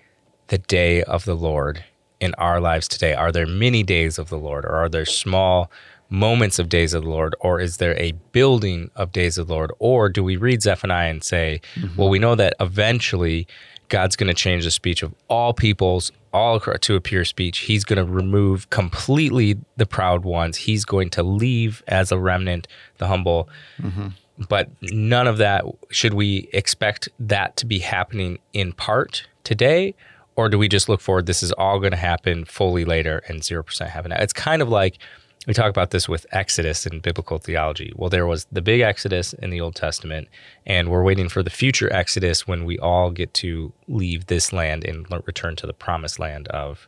the 0.48 0.58
day 0.58 1.02
of 1.04 1.24
the 1.24 1.36
Lord 1.36 1.84
in 2.20 2.34
our 2.34 2.60
lives 2.60 2.88
today? 2.88 3.14
Are 3.14 3.30
there 3.30 3.46
many 3.46 3.82
days 3.82 4.18
of 4.18 4.28
the 4.28 4.38
Lord 4.38 4.64
or 4.64 4.74
are 4.74 4.88
there 4.88 5.04
small 5.04 5.70
moments 6.10 6.58
of 6.58 6.68
days 6.68 6.92
of 6.92 7.04
the 7.04 7.08
Lord 7.08 7.34
or 7.40 7.60
is 7.60 7.76
there 7.78 7.96
a 7.96 8.12
building 8.32 8.90
of 8.96 9.12
days 9.12 9.38
of 9.38 9.46
the 9.46 9.54
Lord? 9.54 9.72
Or 9.78 10.08
do 10.08 10.22
we 10.22 10.36
read 10.36 10.62
Zephaniah 10.62 11.10
and 11.10 11.22
say, 11.22 11.60
mm-hmm. 11.76 11.96
well, 11.96 12.08
we 12.08 12.18
know 12.18 12.34
that 12.34 12.54
eventually 12.60 13.46
God's 13.88 14.16
going 14.16 14.28
to 14.28 14.34
change 14.34 14.64
the 14.64 14.70
speech 14.70 15.02
of 15.02 15.14
all 15.28 15.52
peoples, 15.52 16.12
all 16.32 16.56
across 16.56 16.78
to 16.80 16.94
a 16.94 17.00
pure 17.00 17.24
speech. 17.24 17.58
He's 17.58 17.84
going 17.84 18.04
to 18.04 18.10
remove 18.10 18.70
completely 18.70 19.58
the 19.76 19.86
proud 19.86 20.24
ones. 20.24 20.56
He's 20.56 20.84
going 20.84 21.10
to 21.10 21.22
leave 21.22 21.82
as 21.88 22.12
a 22.12 22.18
remnant 22.18 22.66
the 22.98 23.08
humble. 23.08 23.48
Mm-hmm. 23.80 24.08
But 24.48 24.70
none 24.80 25.26
of 25.26 25.38
that 25.38 25.64
should 25.90 26.14
we 26.14 26.48
expect 26.52 27.08
that 27.18 27.56
to 27.56 27.66
be 27.66 27.80
happening 27.80 28.38
in 28.52 28.72
part 28.72 29.26
today, 29.44 29.94
or 30.36 30.48
do 30.48 30.56
we 30.56 30.68
just 30.68 30.88
look 30.88 31.00
forward? 31.00 31.26
This 31.26 31.42
is 31.42 31.52
all 31.52 31.78
going 31.78 31.90
to 31.90 31.98
happen 31.98 32.46
fully 32.46 32.84
later, 32.86 33.22
and 33.28 33.44
zero 33.44 33.62
percent 33.62 33.90
happen. 33.90 34.12
It's 34.12 34.32
kind 34.32 34.62
of 34.62 34.68
like 34.70 34.98
we 35.46 35.54
talk 35.54 35.70
about 35.70 35.90
this 35.90 36.08
with 36.08 36.26
Exodus 36.32 36.86
in 36.86 37.00
biblical 37.00 37.38
theology. 37.38 37.92
Well, 37.96 38.10
there 38.10 38.26
was 38.26 38.46
the 38.52 38.60
big 38.60 38.80
Exodus 38.82 39.32
in 39.32 39.50
the 39.50 39.60
Old 39.60 39.74
Testament, 39.74 40.28
and 40.66 40.90
we're 40.90 41.02
waiting 41.02 41.28
for 41.30 41.42
the 41.42 41.50
future 41.50 41.90
Exodus 41.92 42.46
when 42.46 42.64
we 42.66 42.78
all 42.78 43.10
get 43.10 43.32
to 43.34 43.72
leave 43.88 44.26
this 44.26 44.52
land 44.52 44.84
and 44.84 45.06
return 45.26 45.56
to 45.56 45.66
the 45.66 45.72
promised 45.72 46.18
land 46.18 46.46
of, 46.48 46.86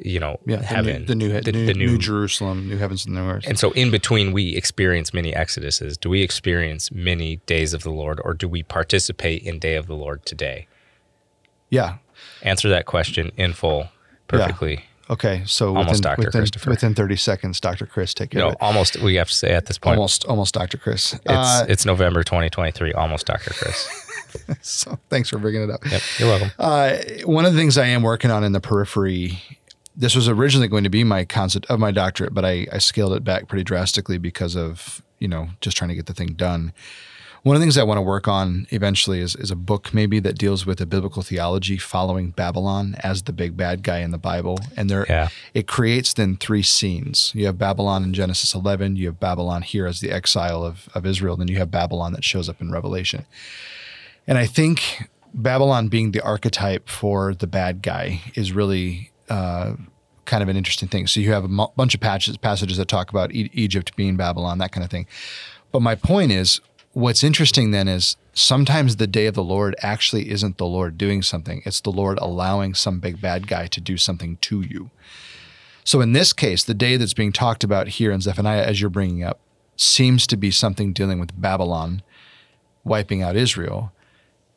you 0.00 0.18
know, 0.18 0.40
Yeah, 0.46 0.56
the 0.56 0.64
heaven, 0.64 1.00
new, 1.02 1.06
the 1.06 1.14
new, 1.14 1.40
the, 1.42 1.52
new, 1.52 1.66
the 1.66 1.74
new 1.74 1.98
Jerusalem, 1.98 2.68
new 2.70 2.78
heavens 2.78 3.04
and 3.04 3.14
new 3.14 3.20
earth. 3.22 3.44
and 3.46 3.58
so 3.58 3.72
in 3.72 3.90
between, 3.90 4.32
we 4.32 4.56
experience 4.56 5.12
many 5.12 5.32
Exoduses. 5.32 6.00
Do 6.00 6.08
we 6.08 6.22
experience 6.22 6.90
many 6.90 7.36
days 7.46 7.74
of 7.74 7.82
the 7.82 7.90
Lord, 7.90 8.18
or 8.24 8.32
do 8.32 8.48
we 8.48 8.62
participate 8.62 9.42
in 9.42 9.58
Day 9.58 9.74
of 9.74 9.86
the 9.88 9.94
Lord 9.94 10.24
today? 10.24 10.66
yeah. 11.70 11.98
Answer 12.42 12.68
that 12.70 12.86
question 12.86 13.30
in 13.36 13.52
full, 13.52 13.88
perfectly. 14.26 14.84
Okay. 15.10 15.42
So 15.46 15.68
Almost 15.68 15.88
within, 15.88 16.02
Dr. 16.02 16.18
within, 16.26 16.40
Christopher. 16.40 16.70
within 16.70 16.94
30 16.94 17.16
seconds, 17.16 17.60
Dr. 17.60 17.86
Chris, 17.86 18.12
take 18.14 18.30
care 18.30 18.40
No, 18.40 18.46
of 18.48 18.52
it. 18.54 18.58
almost. 18.60 19.00
We 19.00 19.14
have 19.14 19.28
to 19.28 19.34
say 19.34 19.50
at 19.52 19.66
this 19.66 19.78
point, 19.78 19.96
Almost, 19.96 20.24
almost 20.26 20.54
Dr. 20.54 20.76
Chris. 20.76 21.14
it's 21.14 21.22
Uh, 21.26 21.66
it's 21.68 21.84
November 21.86 22.22
2023. 22.22 22.92
Almost, 22.92 23.26
Dr. 23.26 23.52
Chris. 23.54 23.88
so 24.60 24.98
thanks 25.08 25.28
for 25.30 25.38
bringing 25.38 25.62
it 25.62 25.70
up. 25.70 25.80
Yep, 25.90 26.02
you're 26.18 26.28
welcome. 26.28 26.50
Uh, 26.58 26.96
one 27.24 27.44
of 27.46 27.52
the 27.54 27.58
things 27.58 27.78
I 27.78 27.86
am 27.86 28.02
working 28.02 28.30
on 28.30 28.44
in 28.44 28.52
the 28.52 28.60
periphery, 28.60 29.40
this 29.96 30.14
was 30.14 30.28
originally 30.28 30.68
going 30.68 30.84
to 30.84 30.90
be 30.90 31.04
my 31.04 31.24
concept 31.24 31.66
of 31.70 31.80
my 31.80 31.90
doctorate, 31.90 32.34
but 32.34 32.44
I, 32.44 32.66
I 32.72 32.78
scaled 32.78 33.14
it 33.14 33.24
back 33.24 33.48
pretty 33.48 33.64
drastically 33.64 34.18
because 34.18 34.54
of, 34.56 35.02
you 35.18 35.28
know, 35.28 35.48
just 35.62 35.76
trying 35.76 35.88
to 35.88 35.94
get 35.94 36.06
the 36.06 36.14
thing 36.14 36.34
done. 36.34 36.72
One 37.44 37.54
of 37.54 37.60
the 37.60 37.64
things 37.64 37.78
I 37.78 37.84
want 37.84 37.98
to 37.98 38.02
work 38.02 38.26
on 38.28 38.66
eventually 38.70 39.20
is, 39.20 39.36
is 39.36 39.50
a 39.50 39.56
book 39.56 39.94
maybe 39.94 40.18
that 40.20 40.36
deals 40.36 40.66
with 40.66 40.80
a 40.80 40.86
biblical 40.86 41.22
theology 41.22 41.78
following 41.78 42.30
Babylon 42.30 42.96
as 43.00 43.22
the 43.22 43.32
big 43.32 43.56
bad 43.56 43.82
guy 43.82 43.98
in 43.98 44.10
the 44.10 44.18
Bible. 44.18 44.58
And 44.76 44.90
there 44.90 45.06
Yeah. 45.08 45.28
it 45.54 45.66
creates 45.68 46.12
then 46.14 46.36
three 46.36 46.62
scenes. 46.62 47.32
You 47.34 47.46
have 47.46 47.56
Babylon 47.56 48.02
in 48.02 48.12
Genesis 48.12 48.54
11, 48.54 48.96
you 48.96 49.06
have 49.06 49.20
Babylon 49.20 49.62
here 49.62 49.86
as 49.86 50.00
the 50.00 50.10
exile 50.10 50.64
of, 50.64 50.88
of 50.94 51.06
Israel, 51.06 51.36
then 51.36 51.48
you 51.48 51.58
have 51.58 51.70
Babylon 51.70 52.12
that 52.12 52.24
shows 52.24 52.48
up 52.48 52.60
in 52.60 52.70
Revelation. 52.72 53.24
And 54.26 54.36
I 54.36 54.46
think 54.46 55.08
Babylon 55.32 55.88
being 55.88 56.10
the 56.12 56.20
archetype 56.20 56.88
for 56.88 57.34
the 57.34 57.46
bad 57.46 57.82
guy 57.82 58.20
is 58.34 58.52
really 58.52 59.12
uh, 59.30 59.74
kind 60.24 60.42
of 60.42 60.48
an 60.48 60.56
interesting 60.56 60.88
thing. 60.88 61.06
So 61.06 61.20
you 61.20 61.32
have 61.32 61.44
a 61.44 61.66
bunch 61.76 61.94
of 61.94 62.00
patches, 62.00 62.36
passages 62.36 62.76
that 62.78 62.88
talk 62.88 63.10
about 63.10 63.32
e- 63.32 63.50
Egypt 63.52 63.94
being 63.96 64.16
Babylon, 64.16 64.58
that 64.58 64.72
kind 64.72 64.84
of 64.84 64.90
thing. 64.90 65.06
But 65.70 65.80
my 65.82 65.94
point 65.94 66.32
is, 66.32 66.60
what's 66.98 67.22
interesting 67.22 67.70
then 67.70 67.86
is 67.86 68.16
sometimes 68.32 68.96
the 68.96 69.06
day 69.06 69.26
of 69.26 69.34
the 69.34 69.42
Lord 69.44 69.76
actually 69.80 70.30
isn't 70.30 70.58
the 70.58 70.66
Lord 70.66 70.98
doing 70.98 71.22
something, 71.22 71.62
it's 71.64 71.80
the 71.80 71.92
Lord 71.92 72.18
allowing 72.18 72.74
some 72.74 72.98
big 72.98 73.20
bad 73.20 73.46
guy 73.46 73.68
to 73.68 73.80
do 73.80 73.96
something 73.96 74.36
to 74.38 74.62
you. 74.62 74.90
So 75.84 76.00
in 76.00 76.12
this 76.12 76.32
case, 76.32 76.64
the 76.64 76.74
day 76.74 76.96
that's 76.96 77.14
being 77.14 77.32
talked 77.32 77.62
about 77.62 77.86
here 77.88 78.10
in 78.10 78.20
Zephaniah, 78.20 78.64
as 78.64 78.80
you're 78.80 78.90
bringing 78.90 79.22
up, 79.22 79.38
seems 79.76 80.26
to 80.26 80.36
be 80.36 80.50
something 80.50 80.92
dealing 80.92 81.20
with 81.20 81.40
Babylon 81.40 82.02
wiping 82.82 83.22
out 83.22 83.36
Israel. 83.36 83.92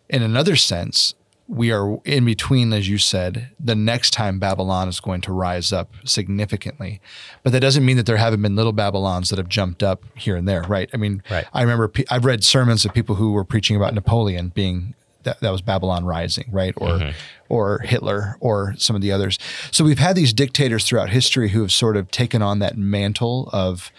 In 0.09 0.23
another 0.23 0.55
sense, 0.55 1.13
we 1.51 1.69
are 1.69 1.99
in 2.05 2.23
between, 2.23 2.71
as 2.71 2.87
you 2.87 2.97
said, 2.97 3.49
the 3.59 3.75
next 3.75 4.11
time 4.11 4.39
Babylon 4.39 4.87
is 4.87 5.01
going 5.01 5.19
to 5.21 5.33
rise 5.33 5.73
up 5.73 5.93
significantly. 6.05 7.01
But 7.43 7.51
that 7.51 7.59
doesn't 7.59 7.83
mean 7.83 7.97
that 7.97 8.05
there 8.05 8.15
haven't 8.15 8.41
been 8.41 8.55
little 8.55 8.71
Babylons 8.71 9.29
that 9.29 9.37
have 9.37 9.49
jumped 9.49 9.83
up 9.83 10.05
here 10.15 10.37
and 10.37 10.47
there, 10.47 10.61
right? 10.63 10.89
I 10.93 10.97
mean, 10.97 11.21
Right. 11.29 11.45
I 11.53 11.61
remember 11.61 11.89
pe- 11.89 12.05
I've 12.09 12.23
read 12.23 12.45
sermons 12.45 12.85
of 12.85 12.93
people 12.93 13.15
who 13.15 13.33
were 13.33 13.43
preaching 13.43 13.75
about 13.75 13.93
Napoleon 13.93 14.53
being 14.55 14.95
that, 15.23 15.41
that 15.41 15.51
was 15.51 15.61
Babylon 15.61 16.05
rising, 16.05 16.47
right? 16.53 16.73
Or 16.77 16.87
mm-hmm. 16.87 17.11
or 17.49 17.79
Hitler 17.79 18.37
or 18.39 18.73
some 18.77 18.95
of 18.95 19.01
the 19.01 19.11
others. 19.11 19.37
So 19.71 19.83
we've 19.83 19.99
had 19.99 20.15
these 20.15 20.31
dictators 20.31 20.85
throughout 20.85 21.09
history 21.09 21.49
who 21.49 21.61
have 21.61 21.73
sort 21.73 21.97
of 21.97 22.09
taken 22.11 22.41
on 22.41 22.59
that 22.59 22.77
mantle 22.77 23.49
of 23.51 23.91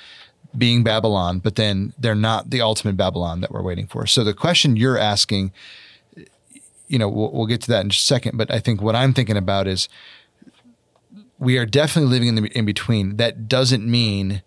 being 0.56 0.82
Babylon, 0.82 1.38
but 1.38 1.56
then 1.56 1.92
they're 1.98 2.14
not 2.14 2.48
the 2.48 2.62
ultimate 2.62 2.96
Babylon 2.96 3.42
that 3.42 3.52
we're 3.52 3.62
waiting 3.62 3.86
for. 3.86 4.06
So 4.06 4.24
the 4.24 4.34
question 4.34 4.74
you're 4.74 4.98
asking, 4.98 5.52
you 6.92 6.98
know, 6.98 7.08
we'll, 7.08 7.32
we'll 7.32 7.46
get 7.46 7.62
to 7.62 7.68
that 7.68 7.80
in 7.84 7.88
just 7.90 8.04
a 8.04 8.06
second. 8.06 8.36
But 8.36 8.50
I 8.52 8.58
think 8.60 8.82
what 8.82 8.94
I'm 8.94 9.14
thinking 9.14 9.38
about 9.38 9.66
is 9.66 9.88
we 11.38 11.56
are 11.58 11.66
definitely 11.66 12.10
living 12.10 12.28
in 12.28 12.34
the 12.36 12.44
in 12.56 12.64
between. 12.66 13.16
That 13.16 13.48
doesn't 13.48 13.90
mean 13.90 14.42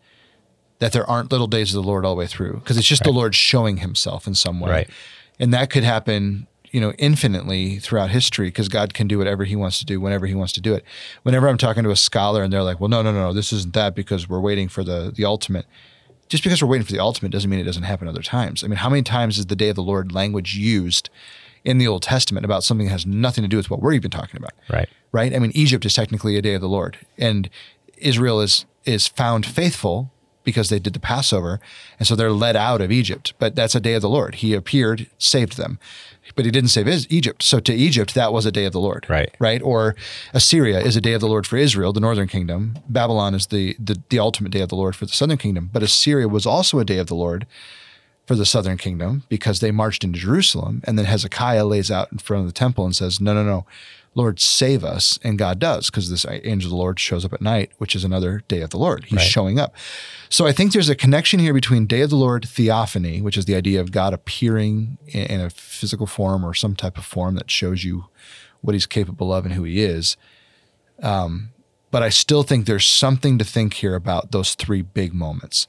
that 0.80 0.92
there 0.92 1.10
aren't 1.10 1.32
little 1.32 1.48
days 1.48 1.74
of 1.74 1.82
the 1.82 1.88
Lord 1.88 2.06
all 2.06 2.14
the 2.16 2.20
way 2.20 2.28
through, 2.28 2.54
because 2.56 2.78
it's 2.78 2.88
just 2.88 3.04
the 3.04 3.12
Lord 3.12 3.34
showing 3.34 3.78
Himself 3.78 4.28
in 4.28 4.36
some 4.36 4.60
way, 4.60 4.70
Right. 4.70 4.90
and 5.40 5.54
that 5.54 5.70
could 5.70 5.84
happen. 5.84 6.48
You 6.72 6.82
know, 6.82 6.92
infinitely 6.98 7.80
throughout 7.80 8.10
history, 8.10 8.48
because 8.48 8.68
God 8.68 8.94
can 8.94 9.08
do 9.08 9.18
whatever 9.18 9.46
He 9.46 9.56
wants 9.56 9.80
to 9.80 9.86
do 9.86 10.02
whenever 10.02 10.26
He 10.26 10.34
wants 10.36 10.52
to 10.54 10.62
do 10.62 10.74
it. 10.74 10.84
Whenever 11.24 11.48
I'm 11.48 11.58
talking 11.58 11.84
to 11.84 11.90
a 11.90 11.96
scholar 11.96 12.44
and 12.44 12.52
they're 12.52 12.64
like, 12.64 12.82
"Well, 12.82 12.90
no, 12.90 13.02
no, 13.02 13.14
no, 13.14 13.28
no, 13.28 13.34
this 13.34 13.54
isn't 13.54 13.74
that 13.74 13.96
because 13.96 14.28
we're 14.28 14.42
waiting 14.42 14.68
for 14.68 14.84
the 14.84 15.12
the 15.16 15.26
ultimate." 15.26 15.66
just 16.28 16.44
because 16.44 16.60
we're 16.62 16.68
waiting 16.68 16.86
for 16.86 16.92
the 16.92 17.00
ultimate 17.00 17.32
doesn't 17.32 17.52
mean 17.52 17.60
it 17.60 17.66
doesn't 17.66 17.84
happen 17.84 18.08
other 18.08 18.24
times. 18.24 18.64
I 18.64 18.68
mean, 18.68 18.78
how 18.78 18.90
many 18.90 19.04
times 19.04 19.38
is 19.38 19.46
the 19.46 19.56
day 19.56 19.70
of 19.70 19.76
the 19.76 19.84
Lord 19.84 20.12
language 20.12 20.56
used 20.56 21.08
in 21.66 21.80
the 21.80 21.88
Old 21.88 22.04
Testament 22.04 22.46
about 22.46 22.64
something 22.64 22.88
that 22.88 22.92
has 22.92 23.06
nothing 23.06 23.44
to 23.44 23.48
do 23.48 23.58
with 23.58 23.70
what 23.70 23.82
we're 23.82 23.94
even 23.94 24.12
talking 24.12 24.38
about? 24.38 24.54
Right. 24.70 24.88
Right? 25.12 25.36
I 25.36 25.40
mean, 25.40 25.52
Egypt 25.56 25.86
is 25.86 25.94
technically 25.94 26.38
a 26.38 26.42
day 26.42 26.54
of 26.54 26.62
the 26.62 26.70
Lord, 26.70 26.98
and 27.18 27.50
Israel 27.98 28.40
is 28.40 28.66
is 28.86 29.08
found 29.08 29.46
faithful 29.46 30.12
because 30.44 30.70
they 30.70 30.78
did 30.78 30.94
the 30.94 31.00
Passover, 31.00 31.60
and 31.98 32.08
so 32.08 32.16
they're 32.16 32.32
led 32.32 32.56
out 32.56 32.80
of 32.80 32.92
Egypt. 32.92 33.34
But 33.40 33.56
that's 33.56 33.74
a 33.74 33.80
day 33.80 33.96
of 33.96 34.04
the 34.04 34.10
Lord. 34.10 34.36
He 34.36 34.54
appeared, 34.54 35.08
saved 35.18 35.58
them, 35.58 35.80
but 36.36 36.46
he 36.46 36.52
didn't 36.52 36.70
save 36.70 36.88
Egypt. 37.10 37.42
So 37.42 37.60
to 37.60 37.74
Egypt, 37.74 38.14
that 38.14 38.32
was 38.32 38.46
a 38.46 38.52
day 38.52 38.66
of 38.66 38.72
the 38.72 38.80
Lord. 38.80 39.08
Right. 39.10 39.36
Right. 39.40 39.62
Or 39.62 39.96
Assyria 40.34 40.80
is 40.80 40.96
a 40.96 41.02
day 41.02 41.14
of 41.14 41.22
the 41.22 41.28
Lord 41.28 41.48
for 41.48 41.58
Israel, 41.58 41.92
the 41.92 42.00
northern 42.00 42.28
kingdom. 42.28 42.78
Babylon 42.88 43.34
is 43.34 43.48
the 43.48 43.76
the, 43.80 44.02
the 44.10 44.20
ultimate 44.20 44.52
day 44.52 44.62
of 44.62 44.70
the 44.70 44.76
Lord 44.76 44.96
for 44.96 45.06
the 45.06 45.14
southern 45.14 45.38
kingdom. 45.38 45.70
But 45.74 45.84
Assyria 45.84 46.28
was 46.28 46.46
also 46.46 46.80
a 46.80 46.86
day 46.86 47.00
of 47.00 47.08
the 47.08 47.16
Lord 47.16 47.48
for 48.26 48.36
the 48.36 48.46
southern 48.46 48.78
kingdom 48.78 49.24
because 49.30 49.60
they 49.60 49.72
marched 49.72 50.04
into 50.04 50.20
Jerusalem. 50.20 50.82
And 50.86 50.98
then 50.98 51.06
Hezekiah 51.06 51.66
lays 51.66 51.92
out 51.92 52.12
in 52.12 52.18
front 52.18 52.42
of 52.42 52.48
the 52.48 52.54
temple 52.54 52.86
and 52.86 52.96
says, 52.96 53.22
No, 53.22 53.34
no, 53.34 53.44
no, 53.44 53.66
Lord, 54.16 54.40
save 54.40 54.84
us. 54.84 55.20
And 55.24 55.38
God 55.38 55.60
does 55.60 55.88
because 55.90 56.10
this 56.10 56.26
angel 56.30 56.68
of 56.68 56.72
the 56.72 56.76
Lord 56.78 57.00
shows 57.00 57.24
up 57.26 57.34
at 57.34 57.42
night, 57.42 57.72
which 57.78 57.96
is 57.96 58.04
another 58.04 58.42
day 58.48 58.62
of 58.62 58.70
the 58.72 58.78
Lord. 58.78 59.04
He's 59.06 59.18
Right. 59.18 59.28
showing 59.28 59.60
up. 59.60 59.76
So 60.30 60.48
I 60.48 60.54
think 60.54 60.72
there's 60.72 60.90
a 60.90 60.96
connection 60.96 61.40
here 61.40 61.54
between 61.54 61.86
day 61.86 62.02
of 62.02 62.10
the 62.10 62.16
Lord 62.16 62.46
theophany, 62.48 63.22
which 63.22 63.38
is 63.38 63.46
the 63.46 63.56
idea 63.56 63.80
of 63.82 63.92
God 63.92 64.14
appearing 64.14 64.98
in, 65.08 65.26
in 65.26 65.42
a 65.42 65.50
physical 65.50 66.08
form 66.08 66.44
or 66.46 66.54
some 66.54 66.76
type 66.76 66.98
of 66.98 67.06
form 67.06 67.36
that 67.36 67.52
shows 67.52 67.84
you 67.84 68.06
what 68.62 68.74
he's 68.74 68.86
capable 68.88 69.32
of 69.34 69.46
and 69.46 69.54
who 69.54 69.64
he 69.64 69.84
is. 69.84 70.18
Um, 71.04 71.50
but 71.92 72.02
I 72.04 72.10
still 72.10 72.44
think 72.44 72.66
there's 72.66 72.86
something 72.88 73.38
to 73.38 73.46
think 73.46 73.76
here 73.76 73.96
about 73.96 74.32
those 74.32 74.56
three 74.56 74.82
big 74.82 75.14
moments, 75.14 75.68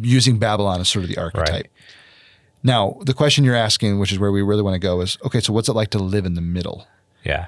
using 0.00 0.38
Babylon 0.38 0.80
as 0.80 0.88
sort 0.88 1.04
of 1.04 1.08
the 1.08 1.18
archetype. 1.18 1.66
Now, 2.62 2.96
the 3.02 3.12
question 3.14 3.44
you're 3.44 3.54
asking, 3.54 3.98
which 3.98 4.10
is 4.12 4.18
where 4.18 4.32
we 4.32 4.40
really 4.42 4.62
want 4.62 4.74
to 4.74 4.78
go, 4.78 5.00
is 5.02 5.18
okay, 5.26 5.40
so 5.40 5.52
what's 5.52 5.68
it 5.68 5.74
like 5.74 5.90
to 5.90 5.98
live 5.98 6.24
in 6.24 6.34
the 6.34 6.40
middle? 6.40 6.86
Yeah. 7.24 7.46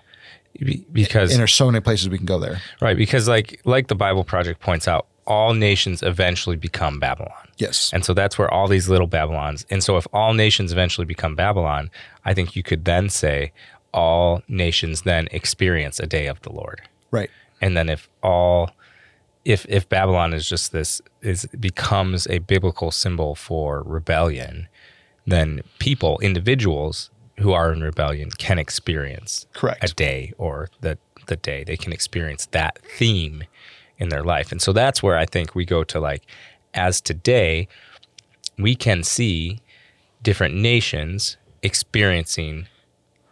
Be- 0.59 0.87
Because 0.93 1.31
And 1.31 1.41
there's 1.41 1.55
so 1.55 1.67
many 1.71 1.81
places 1.81 2.09
we 2.09 2.19
can 2.19 2.27
go 2.27 2.39
there. 2.39 2.61
right, 2.81 2.97
because 2.97 3.27
like 3.29 3.61
like 3.65 3.89
the 3.89 3.95
Bible 3.95 4.25
Project 4.25 4.61
points 4.61 4.87
out, 4.87 5.07
all 5.27 5.55
nations 5.55 6.03
eventually 6.03 6.57
become 6.57 7.01
Babylon. 7.01 7.49
Yes. 7.59 7.91
And 7.93 8.05
so 8.05 8.13
that's 8.15 8.39
where 8.39 8.51
all 8.53 8.69
these 8.69 8.89
little 8.89 9.07
Babylons. 9.07 9.65
And 9.71 9.83
so 9.83 9.97
if 9.97 10.07
all 10.13 10.35
nations 10.35 10.71
eventually 10.73 11.05
become 11.07 11.35
Babylon, 11.35 11.91
I 12.25 12.33
think 12.35 12.55
you 12.55 12.63
could 12.63 12.85
then 12.85 13.09
say 13.09 13.53
all 13.93 14.43
nations 14.49 15.03
then 15.03 15.27
experience 15.33 15.99
a 15.99 16.07
day 16.07 16.27
of 16.27 16.41
the 16.43 16.53
Lord. 16.53 16.83
right. 17.11 17.31
And 17.63 17.75
then 17.75 17.89
if 17.89 18.07
all 18.23 18.71
if 19.47 19.65
if 19.69 19.89
Babylon 19.89 20.35
is 20.35 20.49
just 20.49 20.73
this 20.73 21.01
is 21.23 21.47
becomes 21.59 22.27
a 22.27 22.39
biblical 22.39 22.91
symbol 22.91 23.37
for 23.37 23.83
rebellion, 23.85 24.67
then 25.25 25.61
people, 25.79 26.19
individuals 26.19 27.11
who 27.39 27.53
are 27.53 27.73
in 27.73 27.81
rebellion 27.81 28.31
can 28.31 28.59
experience 28.59 29.47
Correct. 29.53 29.89
a 29.89 29.95
day 29.95 30.33
or 30.37 30.69
the 30.81 30.99
the 31.29 31.37
day. 31.37 31.63
They 31.63 31.77
can 31.77 31.93
experience 31.93 32.47
that 32.47 32.81
theme 32.99 33.45
in 33.99 34.09
their 34.09 34.25
life. 34.25 34.51
And 34.51 34.61
so 34.61 34.73
that's 34.73 35.01
where 35.01 35.17
I 35.17 35.27
think 35.27 35.55
we 35.55 35.65
go 35.65 35.85
to 35.85 36.01
like 36.01 36.25
as 36.75 37.01
today 37.01 37.69
we 38.59 38.75
can 38.75 39.05
see 39.05 39.61
different 40.23 40.57
nations 40.57 41.37
experiencing 41.63 42.67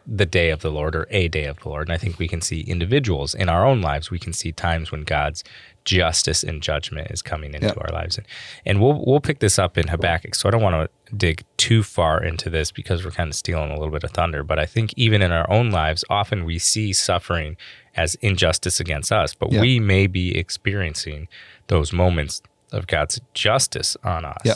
the 0.06 0.26
day 0.26 0.50
of 0.50 0.60
the 0.60 0.70
Lord 0.70 0.94
or 0.94 1.06
a 1.10 1.28
day 1.28 1.46
of 1.46 1.58
the 1.60 1.68
Lord. 1.68 1.88
And 1.88 1.94
I 1.94 1.98
think 1.98 2.18
we 2.18 2.28
can 2.28 2.40
see 2.40 2.60
individuals 2.60 3.34
in 3.34 3.48
our 3.48 3.66
own 3.66 3.80
lives. 3.80 4.10
We 4.10 4.18
can 4.18 4.32
see 4.32 4.52
times 4.52 4.92
when 4.92 5.02
God's 5.02 5.42
justice 5.84 6.42
and 6.42 6.62
judgment 6.62 7.10
is 7.10 7.20
coming 7.22 7.52
into 7.54 7.66
Yep. 7.66 7.78
our 7.80 7.90
lives. 7.92 8.16
And, 8.18 8.26
and 8.64 8.80
we'll, 8.80 9.02
we'll 9.06 9.20
pick 9.20 9.38
this 9.40 9.58
up 9.58 9.76
in 9.76 9.88
Habakkuk. 9.88 10.34
So 10.34 10.48
I 10.48 10.52
don't 10.52 10.62
want 10.62 10.90
to 11.08 11.14
dig 11.16 11.44
too 11.58 11.82
far 11.82 12.22
into 12.22 12.48
this 12.50 12.72
because 12.72 13.04
we're 13.04 13.10
kind 13.10 13.28
of 13.28 13.34
stealing 13.34 13.70
a 13.70 13.74
little 13.74 13.90
bit 13.92 14.02
of 14.04 14.10
thunder. 14.12 14.42
But 14.42 14.58
I 14.58 14.66
think 14.66 14.94
even 14.96 15.20
in 15.22 15.30
our 15.30 15.48
own 15.50 15.70
lives, 15.70 16.04
often 16.08 16.44
we 16.44 16.58
see 16.58 16.92
suffering 16.92 17.56
as 17.96 18.14
injustice 18.16 18.80
against 18.80 19.12
us, 19.12 19.34
but 19.34 19.52
Yeah. 19.52 19.60
we 19.60 19.78
may 19.78 20.06
be 20.06 20.36
experiencing 20.36 21.28
those 21.68 21.92
moments 21.92 22.42
of 22.72 22.86
God's 22.86 23.20
justice 23.34 23.96
on 24.02 24.24
us 24.24 24.40
Yeah. 24.44 24.54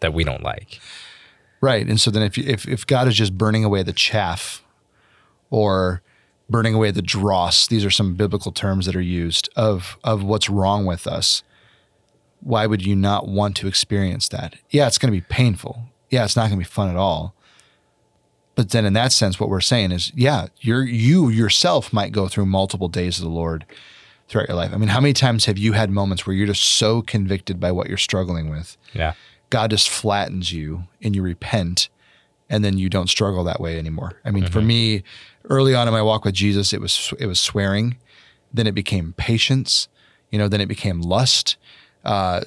that 0.00 0.12
we 0.12 0.22
don't 0.22 0.42
like. 0.42 0.80
Right. 1.60 1.86
And 1.88 2.00
so 2.00 2.10
then 2.10 2.22
if, 2.22 2.38
you, 2.38 2.44
if 2.46 2.68
if 2.68 2.86
God 2.86 3.08
is 3.08 3.16
just 3.16 3.36
burning 3.36 3.64
away 3.64 3.82
the 3.82 3.92
chaff 3.92 4.62
or 5.50 6.02
burning 6.48 6.74
away 6.74 6.90
the 6.90 7.02
dross, 7.02 7.66
these 7.66 7.84
are 7.84 7.90
some 7.90 8.14
biblical 8.14 8.52
terms 8.52 8.86
that 8.86 8.96
are 8.96 9.00
used 9.00 9.48
of 9.56 9.98
of 10.04 10.22
what's 10.22 10.48
wrong 10.48 10.86
with 10.86 11.06
us. 11.06 11.42
Why 12.40 12.66
would 12.66 12.84
you 12.86 12.94
not 12.94 13.28
want 13.28 13.56
to 13.56 13.66
experience 13.66 14.28
that? 14.28 14.56
Yeah, 14.70 14.86
it's 14.86 14.98
going 14.98 15.12
to 15.12 15.20
be 15.20 15.26
painful. 15.28 15.82
Yeah, 16.08 16.24
it's 16.24 16.36
not 16.36 16.48
going 16.48 16.58
to 16.60 16.64
be 16.64 16.64
fun 16.64 16.88
at 16.88 16.96
all. 16.96 17.34
But 18.54 18.70
then 18.70 18.84
in 18.84 18.92
that 18.94 19.12
sense 19.12 19.38
what 19.38 19.48
we're 19.48 19.60
saying 19.60 19.92
is, 19.92 20.12
yeah, 20.14 20.46
you're 20.60 20.84
you 20.84 21.28
yourself 21.28 21.92
might 21.92 22.12
go 22.12 22.28
through 22.28 22.46
multiple 22.46 22.88
days 22.88 23.18
of 23.18 23.24
the 23.24 23.30
Lord 23.30 23.64
throughout 24.28 24.48
your 24.48 24.56
life. 24.56 24.72
I 24.72 24.76
mean, 24.76 24.88
how 24.88 25.00
many 25.00 25.12
times 25.12 25.46
have 25.46 25.58
you 25.58 25.72
had 25.72 25.90
moments 25.90 26.26
where 26.26 26.34
you're 26.34 26.46
just 26.46 26.64
so 26.64 27.02
convicted 27.02 27.58
by 27.58 27.72
what 27.72 27.88
you're 27.88 27.96
struggling 27.96 28.50
with 28.50 28.76
Yeah. 28.92 29.14
God 29.50 29.70
just 29.70 29.88
flattens 29.88 30.52
you 30.52 30.84
and 31.00 31.16
you 31.16 31.22
repent 31.22 31.88
and 32.50 32.64
then 32.64 32.78
you 32.78 32.88
don't 32.88 33.08
struggle 33.08 33.44
that 33.44 33.60
way 33.60 33.78
anymore. 33.78 34.20
I 34.24 34.30
mean, 34.30 34.44
for 34.44 34.58
mm-hmm. 34.58 34.68
me, 34.68 35.02
early 35.48 35.74
on 35.74 35.88
in 35.88 35.94
my 35.94 36.02
walk 36.02 36.24
with 36.24 36.34
Jesus, 36.34 36.72
it 36.72 36.80
was 36.80 37.12
it 37.18 37.26
was 37.26 37.40
swearing, 37.40 37.96
then 38.52 38.66
it 38.66 38.74
became 38.74 39.14
patience, 39.16 39.88
you 40.30 40.38
know, 40.38 40.48
then 40.48 40.60
it 40.60 40.66
became 40.66 41.00
lust. 41.00 41.56
Uh, 42.04 42.42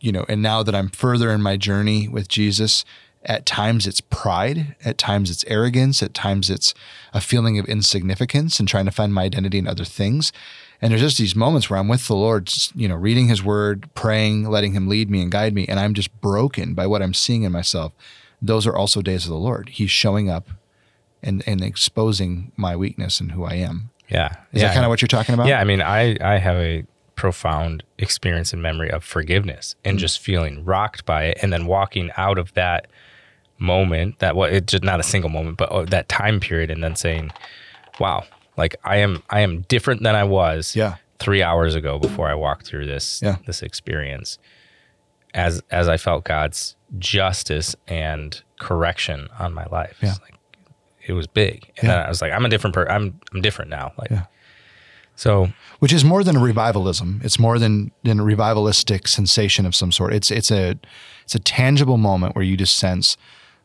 you 0.00 0.12
know, 0.12 0.24
and 0.28 0.40
now 0.40 0.62
that 0.62 0.74
I'm 0.74 0.88
further 0.88 1.30
in 1.30 1.42
my 1.42 1.56
journey 1.56 2.06
with 2.06 2.28
Jesus, 2.28 2.84
at 3.24 3.44
times 3.44 3.86
it's 3.86 4.00
pride, 4.00 4.76
at 4.84 4.96
times 4.96 5.30
it's 5.30 5.44
arrogance, 5.48 6.02
at 6.02 6.14
times 6.14 6.48
it's 6.48 6.72
a 7.12 7.20
feeling 7.20 7.58
of 7.58 7.66
insignificance 7.66 8.60
and 8.60 8.68
trying 8.68 8.84
to 8.84 8.92
find 8.92 9.12
my 9.12 9.24
identity 9.24 9.58
in 9.58 9.66
other 9.66 9.84
things. 9.84 10.32
And 10.80 10.92
there's 10.92 11.02
just 11.02 11.18
these 11.18 11.34
moments 11.34 11.68
where 11.68 11.80
I'm 11.80 11.88
with 11.88 12.06
the 12.06 12.14
Lord, 12.14 12.52
you 12.76 12.86
know, 12.86 12.94
reading 12.94 13.26
his 13.26 13.42
word, 13.42 13.90
praying, 13.94 14.48
letting 14.48 14.72
him 14.72 14.86
lead 14.86 15.10
me 15.10 15.20
and 15.20 15.32
guide 15.32 15.52
me, 15.52 15.66
and 15.66 15.80
I'm 15.80 15.94
just 15.94 16.20
broken 16.20 16.74
by 16.74 16.86
what 16.86 17.02
I'm 17.02 17.14
seeing 17.14 17.42
in 17.42 17.50
myself. 17.50 17.92
Those 18.40 18.68
are 18.68 18.76
also 18.76 19.02
days 19.02 19.24
of 19.24 19.30
the 19.30 19.36
Lord. 19.36 19.70
He's 19.70 19.90
showing 19.90 20.30
up 20.30 20.48
and, 21.22 21.42
and 21.46 21.62
exposing 21.62 22.52
my 22.56 22.76
weakness 22.76 23.20
and 23.20 23.32
who 23.32 23.44
I 23.44 23.54
am. 23.54 23.90
Yeah. 24.08 24.28
Is 24.52 24.62
yeah. 24.62 24.68
that 24.68 24.74
kind 24.74 24.84
of 24.86 24.90
what 24.90 25.02
you're 25.02 25.06
talking 25.08 25.34
about? 25.34 25.46
Yeah, 25.48 25.60
I 25.60 25.64
mean, 25.64 25.82
I 25.82 26.16
I 26.20 26.38
have 26.38 26.56
a 26.56 26.84
profound 27.14 27.82
experience 27.98 28.52
and 28.52 28.62
memory 28.62 28.90
of 28.90 29.02
forgiveness 29.04 29.74
and 29.84 29.96
Mm. 29.98 30.00
just 30.00 30.20
feeling 30.20 30.64
rocked 30.64 31.04
by 31.04 31.24
it, 31.24 31.38
and 31.42 31.52
then 31.52 31.66
walking 31.66 32.10
out 32.16 32.38
of 32.38 32.54
that 32.54 32.86
moment, 33.58 34.18
that 34.20 34.36
well, 34.36 34.48
it's 34.48 34.70
just 34.70 34.84
not 34.84 35.00
a 35.00 35.02
single 35.02 35.28
moment, 35.30 35.56
but 35.56 35.68
oh, 35.72 35.84
that 35.86 36.08
time 36.08 36.38
period, 36.40 36.70
and 36.70 36.82
then 36.82 36.94
saying, 36.96 37.30
"Wow, 37.98 38.24
like 38.56 38.76
I 38.84 38.98
am 38.98 39.22
I 39.30 39.40
am 39.40 39.62
different 39.62 40.02
than 40.04 40.14
I 40.14 40.24
was 40.24 40.76
Yeah. 40.76 40.94
three 41.18 41.42
hours 41.42 41.74
ago 41.74 41.98
before 41.98 42.28
I 42.30 42.34
walked 42.34 42.66
through 42.66 42.86
this 42.86 43.20
Yeah. 43.22 43.36
this 43.46 43.62
experience." 43.62 44.38
As 45.34 45.60
as 45.70 45.88
I 45.88 45.96
felt 45.98 46.24
God's 46.24 46.76
justice 46.98 47.76
and 47.86 48.40
correction 48.58 49.28
on 49.38 49.52
my 49.52 49.66
life, 49.66 49.98
Yeah. 50.00 50.14
Like, 50.22 50.37
it 51.08 51.14
was 51.14 51.26
big, 51.26 51.70
and 51.78 51.88
Yeah. 51.88 52.02
I 52.04 52.08
was 52.08 52.20
like, 52.22 52.32
"I'm 52.32 52.44
a 52.44 52.48
different 52.48 52.74
person. 52.74 52.90
I'm 52.92 53.20
I'm 53.34 53.40
different 53.40 53.70
now." 53.70 53.92
Like, 53.98 54.10
Yeah. 54.10 54.24
so 55.16 55.48
which 55.80 55.92
is 55.92 56.04
more 56.04 56.22
than 56.24 56.36
a 56.36 56.40
revivalism. 56.40 57.20
It's 57.24 57.38
more 57.38 57.58
than 57.58 57.90
than 58.04 58.20
a 58.20 58.24
revivalistic 58.24 59.08
sensation 59.08 59.66
of 59.66 59.74
some 59.74 59.90
sort. 59.92 60.12
It's 60.12 60.30
it's 60.30 60.50
a 60.50 60.76
it's 61.24 61.34
a 61.34 61.38
tangible 61.40 61.96
moment 61.96 62.34
where 62.34 62.44
you 62.44 62.56
just 62.56 62.76
sense 62.76 63.16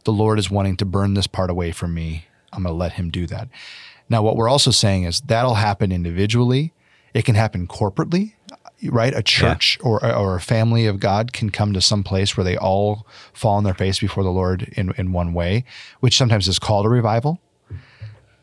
the 0.06 0.12
Lord 0.14 0.38
is 0.40 0.50
wanting 0.52 0.76
to 0.78 0.86
burn 0.86 1.14
this 1.14 1.28
part 1.28 1.50
away 1.50 1.72
from 1.72 1.94
me. 1.94 2.26
I'm 2.52 2.64
going 2.64 2.74
to 2.74 2.78
let 2.78 2.94
Him 2.94 3.10
do 3.10 3.26
that. 3.28 3.48
Now, 4.10 4.22
what 4.22 4.36
we're 4.36 4.50
also 4.50 4.70
saying 4.70 5.04
is 5.06 5.22
that'll 5.22 5.56
happen 5.56 5.92
individually. 5.94 6.74
It 7.14 7.24
can 7.24 7.36
happen 7.36 7.68
corporately, 7.68 8.34
right? 8.90 9.14
A 9.14 9.24
church 9.24 9.78
or 9.82 10.04
or 10.06 10.36
a 10.36 10.42
family 10.42 10.86
of 10.86 11.00
God 11.00 11.34
can 11.34 11.50
come 11.50 11.74
to 11.74 11.82
some 11.82 12.04
place 12.04 12.36
where 12.38 12.44
they 12.44 12.58
all 12.58 13.08
fall 13.34 13.56
on 13.56 13.64
their 13.64 13.74
face 13.74 14.00
before 14.00 14.24
the 14.24 14.32
Lord 14.32 14.74
in 14.76 14.94
in 14.98 15.12
one 15.12 15.34
way, 15.34 15.66
which 16.00 16.18
sometimes 16.18 16.48
is 16.48 16.60
called 16.60 16.86
a 16.86 16.90
revival. 16.90 17.40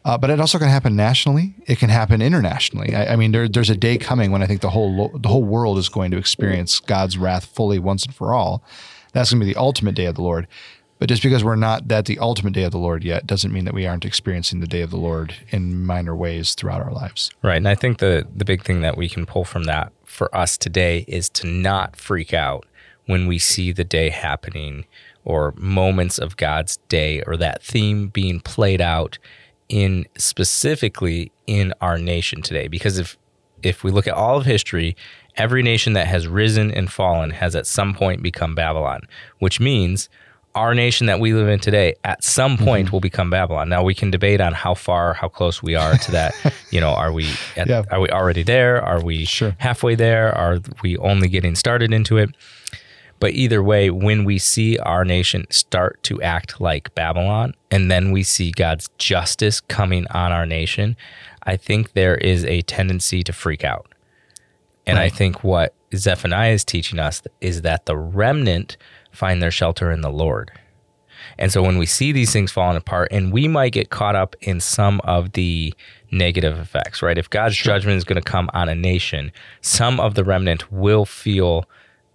Uh, 0.02 0.16
but 0.16 0.30
it 0.30 0.40
also 0.40 0.58
can 0.58 0.68
happen 0.68 0.96
nationally. 0.96 1.54
It 1.66 1.78
can 1.78 1.90
happen 1.90 2.22
internationally. 2.22 2.94
I, 2.94 3.12
I 3.12 3.16
mean, 3.16 3.32
there, 3.32 3.46
there's 3.46 3.68
a 3.68 3.76
day 3.76 3.98
coming 3.98 4.32
when 4.32 4.42
I 4.42 4.46
think 4.46 4.62
the 4.62 4.70
whole 4.70 4.96
lo- 4.96 5.18
the 5.18 5.28
whole 5.28 5.44
world 5.44 5.76
is 5.76 5.88
going 5.90 6.10
to 6.12 6.16
experience 6.16 6.80
God's 6.80 7.18
wrath 7.18 7.44
fully 7.44 7.78
once 7.78 8.06
and 8.06 8.14
for 8.14 8.32
all. 8.32 8.64
That's 9.12 9.30
going 9.30 9.40
to 9.40 9.46
be 9.46 9.52
the 9.52 9.58
ultimate 9.60 9.94
day 9.94 10.06
of 10.06 10.14
the 10.14 10.22
Lord. 10.22 10.46
But 11.00 11.08
just 11.08 11.22
because 11.22 11.42
we're 11.42 11.56
not 11.56 11.90
at 11.90 12.04
the 12.04 12.18
ultimate 12.18 12.52
day 12.52 12.62
of 12.62 12.72
the 12.72 12.78
Lord 12.78 13.02
yet, 13.02 13.26
doesn't 13.26 13.52
mean 13.52 13.64
that 13.64 13.72
we 13.72 13.86
aren't 13.86 14.04
experiencing 14.04 14.60
the 14.60 14.66
day 14.66 14.82
of 14.82 14.90
the 14.90 14.98
Lord 14.98 15.34
in 15.48 15.84
minor 15.84 16.14
ways 16.14 16.54
throughout 16.54 16.82
our 16.82 16.92
lives. 16.92 17.30
Right. 17.42 17.56
And 17.56 17.66
I 17.66 17.74
think 17.74 17.98
the 17.98 18.28
the 18.36 18.44
big 18.44 18.62
thing 18.62 18.82
that 18.82 18.98
we 18.98 19.08
can 19.08 19.24
pull 19.24 19.44
from 19.44 19.64
that 19.64 19.92
for 20.04 20.32
us 20.36 20.58
today 20.58 21.06
is 21.08 21.30
to 21.30 21.46
not 21.46 21.96
freak 21.96 22.34
out 22.34 22.66
when 23.06 23.26
we 23.26 23.38
see 23.38 23.72
the 23.72 23.82
day 23.82 24.10
happening 24.10 24.84
or 25.24 25.54
moments 25.56 26.18
of 26.18 26.36
God's 26.36 26.76
day 26.88 27.22
or 27.22 27.36
that 27.38 27.62
theme 27.62 28.08
being 28.08 28.40
played 28.40 28.82
out 28.82 29.18
in 29.70 30.04
specifically 30.18 31.32
in 31.46 31.72
our 31.80 31.96
nation 31.96 32.42
today 32.42 32.68
because 32.68 32.98
if 32.98 33.16
if 33.62 33.84
we 33.84 33.90
look 33.90 34.06
at 34.06 34.14
all 34.14 34.36
of 34.36 34.44
history 34.44 34.96
every 35.36 35.62
nation 35.62 35.92
that 35.92 36.08
has 36.08 36.26
risen 36.26 36.70
and 36.70 36.90
fallen 36.90 37.30
has 37.30 37.54
at 37.54 37.66
some 37.66 37.94
point 37.94 38.22
become 38.22 38.54
Babylon 38.54 39.02
which 39.38 39.60
means 39.60 40.08
our 40.54 40.74
nation 40.74 41.06
that 41.06 41.20
we 41.20 41.32
live 41.32 41.48
in 41.48 41.60
today 41.60 41.94
at 42.04 42.24
some 42.24 42.56
mm-hmm. 42.56 42.64
point 42.64 42.92
will 42.92 43.00
become 43.00 43.30
Babylon. 43.30 43.68
Now 43.68 43.84
we 43.84 43.94
can 43.94 44.10
debate 44.10 44.40
on 44.40 44.52
how 44.52 44.74
far, 44.74 45.14
how 45.14 45.28
close 45.28 45.62
we 45.62 45.74
are 45.74 45.96
to 45.96 46.10
that. 46.12 46.34
you 46.70 46.80
know, 46.80 46.90
are 46.90 47.12
we 47.12 47.30
at, 47.56 47.68
Yeah. 47.68 47.84
are 47.90 48.00
we 48.00 48.08
already 48.08 48.42
there? 48.42 48.82
Are 48.82 49.02
we 49.02 49.24
Sure. 49.24 49.54
halfway 49.58 49.94
there? 49.94 50.36
Are 50.36 50.58
we 50.82 50.96
only 50.98 51.28
getting 51.28 51.54
started 51.54 51.92
into 51.92 52.18
it? 52.18 52.30
But 53.20 53.34
either 53.34 53.62
way, 53.62 53.90
when 53.90 54.24
we 54.24 54.38
see 54.38 54.78
our 54.78 55.04
nation 55.04 55.46
start 55.50 56.02
to 56.04 56.22
act 56.22 56.60
like 56.60 56.94
Babylon 56.94 57.54
and 57.70 57.90
then 57.90 58.12
we 58.12 58.22
see 58.22 58.50
God's 58.50 58.88
justice 58.96 59.60
coming 59.60 60.06
on 60.08 60.32
our 60.32 60.46
nation, 60.46 60.96
I 61.42 61.56
think 61.56 61.92
there 61.92 62.16
is 62.16 62.44
a 62.46 62.62
tendency 62.62 63.22
to 63.24 63.32
freak 63.32 63.62
out. 63.62 63.86
And 64.86 64.98
I 64.98 65.10
think 65.10 65.44
what 65.44 65.74
Zephaniah 65.94 66.52
is 66.52 66.64
teaching 66.64 66.98
us 66.98 67.22
is 67.40 67.62
that 67.62 67.86
the 67.86 67.96
remnant 67.96 68.76
find 69.12 69.42
their 69.42 69.50
shelter 69.50 69.90
in 69.90 70.00
the 70.00 70.10
Lord. 70.10 70.52
And 71.38 71.52
so 71.52 71.62
when 71.62 71.78
we 71.78 71.86
see 71.86 72.12
these 72.12 72.32
things 72.32 72.50
falling 72.50 72.76
apart, 72.76 73.08
and 73.10 73.32
we 73.32 73.48
might 73.48 73.72
get 73.72 73.90
caught 73.90 74.16
up 74.16 74.36
in 74.40 74.60
some 74.60 75.00
of 75.04 75.32
the 75.32 75.74
negative 76.10 76.58
effects, 76.58 77.02
right? 77.02 77.16
If 77.16 77.30
God's 77.30 77.56
judgment 77.56 77.96
is 77.96 78.04
going 78.04 78.20
to 78.20 78.28
come 78.28 78.50
on 78.52 78.68
a 78.68 78.74
nation, 78.74 79.32
some 79.60 80.00
of 80.00 80.14
the 80.14 80.24
remnant 80.24 80.70
will 80.72 81.04
feel 81.04 81.66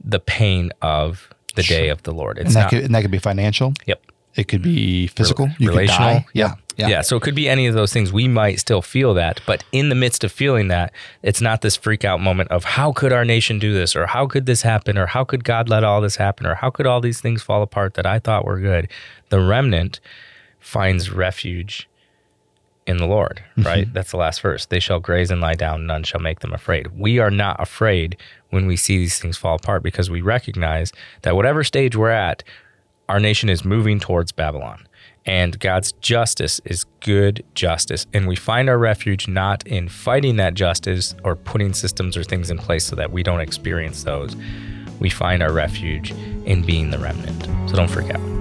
the 0.03 0.19
pain 0.19 0.71
of 0.81 1.29
the 1.55 1.63
day 1.63 1.89
of 1.89 2.03
the 2.03 2.11
Lord. 2.11 2.37
It's 2.37 2.47
And 2.47 2.55
that, 2.55 2.61
not, 2.61 2.69
could, 2.71 2.83
and 2.83 2.95
that 2.95 3.01
could 3.01 3.11
be 3.11 3.19
financial. 3.19 3.73
yep. 3.85 4.01
It 4.35 4.49
could 4.49 4.61
be 4.61 5.07
physical. 5.07 5.47
Could 5.57 5.67
relational. 5.67 6.15
die. 6.15 6.25
Yeah. 6.33 6.55
Yeah. 6.77 7.01
So 7.01 7.15
it 7.17 7.23
could 7.23 7.35
be 7.35 7.47
any 7.47 7.67
of 7.67 7.73
those 7.73 7.93
things. 7.93 8.11
We 8.11 8.27
might 8.27 8.59
still 8.59 8.81
feel 8.81 9.13
that, 9.13 9.41
but 9.45 9.63
in 9.71 9.89
the 9.89 9.95
midst 9.95 10.23
of 10.23 10.31
feeling 10.31 10.67
that, 10.69 10.91
it's 11.21 11.41
not 11.41 11.61
this 11.61 11.75
freak 11.75 12.03
out 12.03 12.19
moment 12.19 12.51
of 12.51 12.63
how 12.63 12.91
could 12.91 13.13
our 13.13 13.25
nation 13.25 13.59
do 13.59 13.73
this 13.73 13.95
or 13.95 14.07
how 14.07 14.27
could 14.27 14.45
this 14.45 14.61
happen 14.61 14.97
or 14.97 15.05
how 15.05 15.23
could 15.23 15.43
God 15.43 15.69
let 15.69 15.83
all 15.83 16.01
this 16.01 16.17
happen 16.17 16.45
or 16.45 16.55
how 16.55 16.69
could 16.69 16.85
all 16.85 17.01
these 17.01 17.21
things 17.21 17.41
fall 17.41 17.61
apart 17.61 17.93
that 17.95 18.05
I 18.05 18.19
thought 18.19 18.45
were 18.45 18.59
good. 18.59 18.89
The 19.29 19.39
remnant 19.39 19.99
finds 20.59 21.11
refuge 21.11 21.87
in 22.87 22.97
the 22.97 23.07
Lord, 23.07 23.43
mm-hmm. 23.51 23.67
right? 23.67 23.93
That's 23.93 24.11
the 24.11 24.17
last 24.17 24.41
verse. 24.41 24.65
They 24.65 24.79
shall 24.79 24.99
graze 24.99 25.31
and 25.31 25.41
lie 25.41 25.55
down, 25.55 25.87
none 25.87 26.03
shall 26.03 26.21
make 26.21 26.39
them 26.39 26.53
afraid. 26.53 26.87
We 26.97 27.19
are 27.19 27.31
not 27.31 27.59
afraid 27.59 28.17
when 28.49 28.67
we 28.67 28.77
see 28.77 28.97
these 28.97 29.19
things 29.19 29.37
fall 29.37 29.55
apart 29.55 29.83
because 29.83 30.09
we 30.09 30.21
recognize 30.21 30.91
that 31.23 31.35
whatever 31.35 31.63
stage 31.63 31.95
we're 31.95 32.09
at, 32.09 32.43
our 33.09 33.19
nation 33.19 33.49
is 33.49 33.63
moving 33.63 33.99
towards 33.99 34.31
Babylon. 34.31 34.87
And 35.25 35.59
God's 35.59 35.91
justice 35.93 36.61
is 36.65 36.85
good 36.99 37.43
justice. 37.55 38.05
And 38.13 38.27
we 38.27 38.35
find 38.35 38.69
our 38.69 38.77
refuge 38.77 39.27
not 39.27 39.65
in 39.65 39.89
fighting 39.89 40.35
that 40.35 40.53
justice 40.53 41.15
or 41.23 41.35
putting 41.35 41.73
systems 41.73 42.15
or 42.15 42.23
things 42.23 42.51
in 42.51 42.57
place 42.57 42.85
so 42.85 42.95
that 42.95 43.11
we 43.11 43.23
don't 43.23 43.41
experience 43.41 44.03
those. 44.03 44.35
We 44.99 45.09
find 45.09 45.41
our 45.41 45.51
refuge 45.51 46.11
in 46.45 46.63
being 46.63 46.91
the 46.91 46.99
remnant. 46.99 47.43
So 47.69 47.75
don't 47.75 47.89
freak 47.89 48.11
out. 48.11 48.34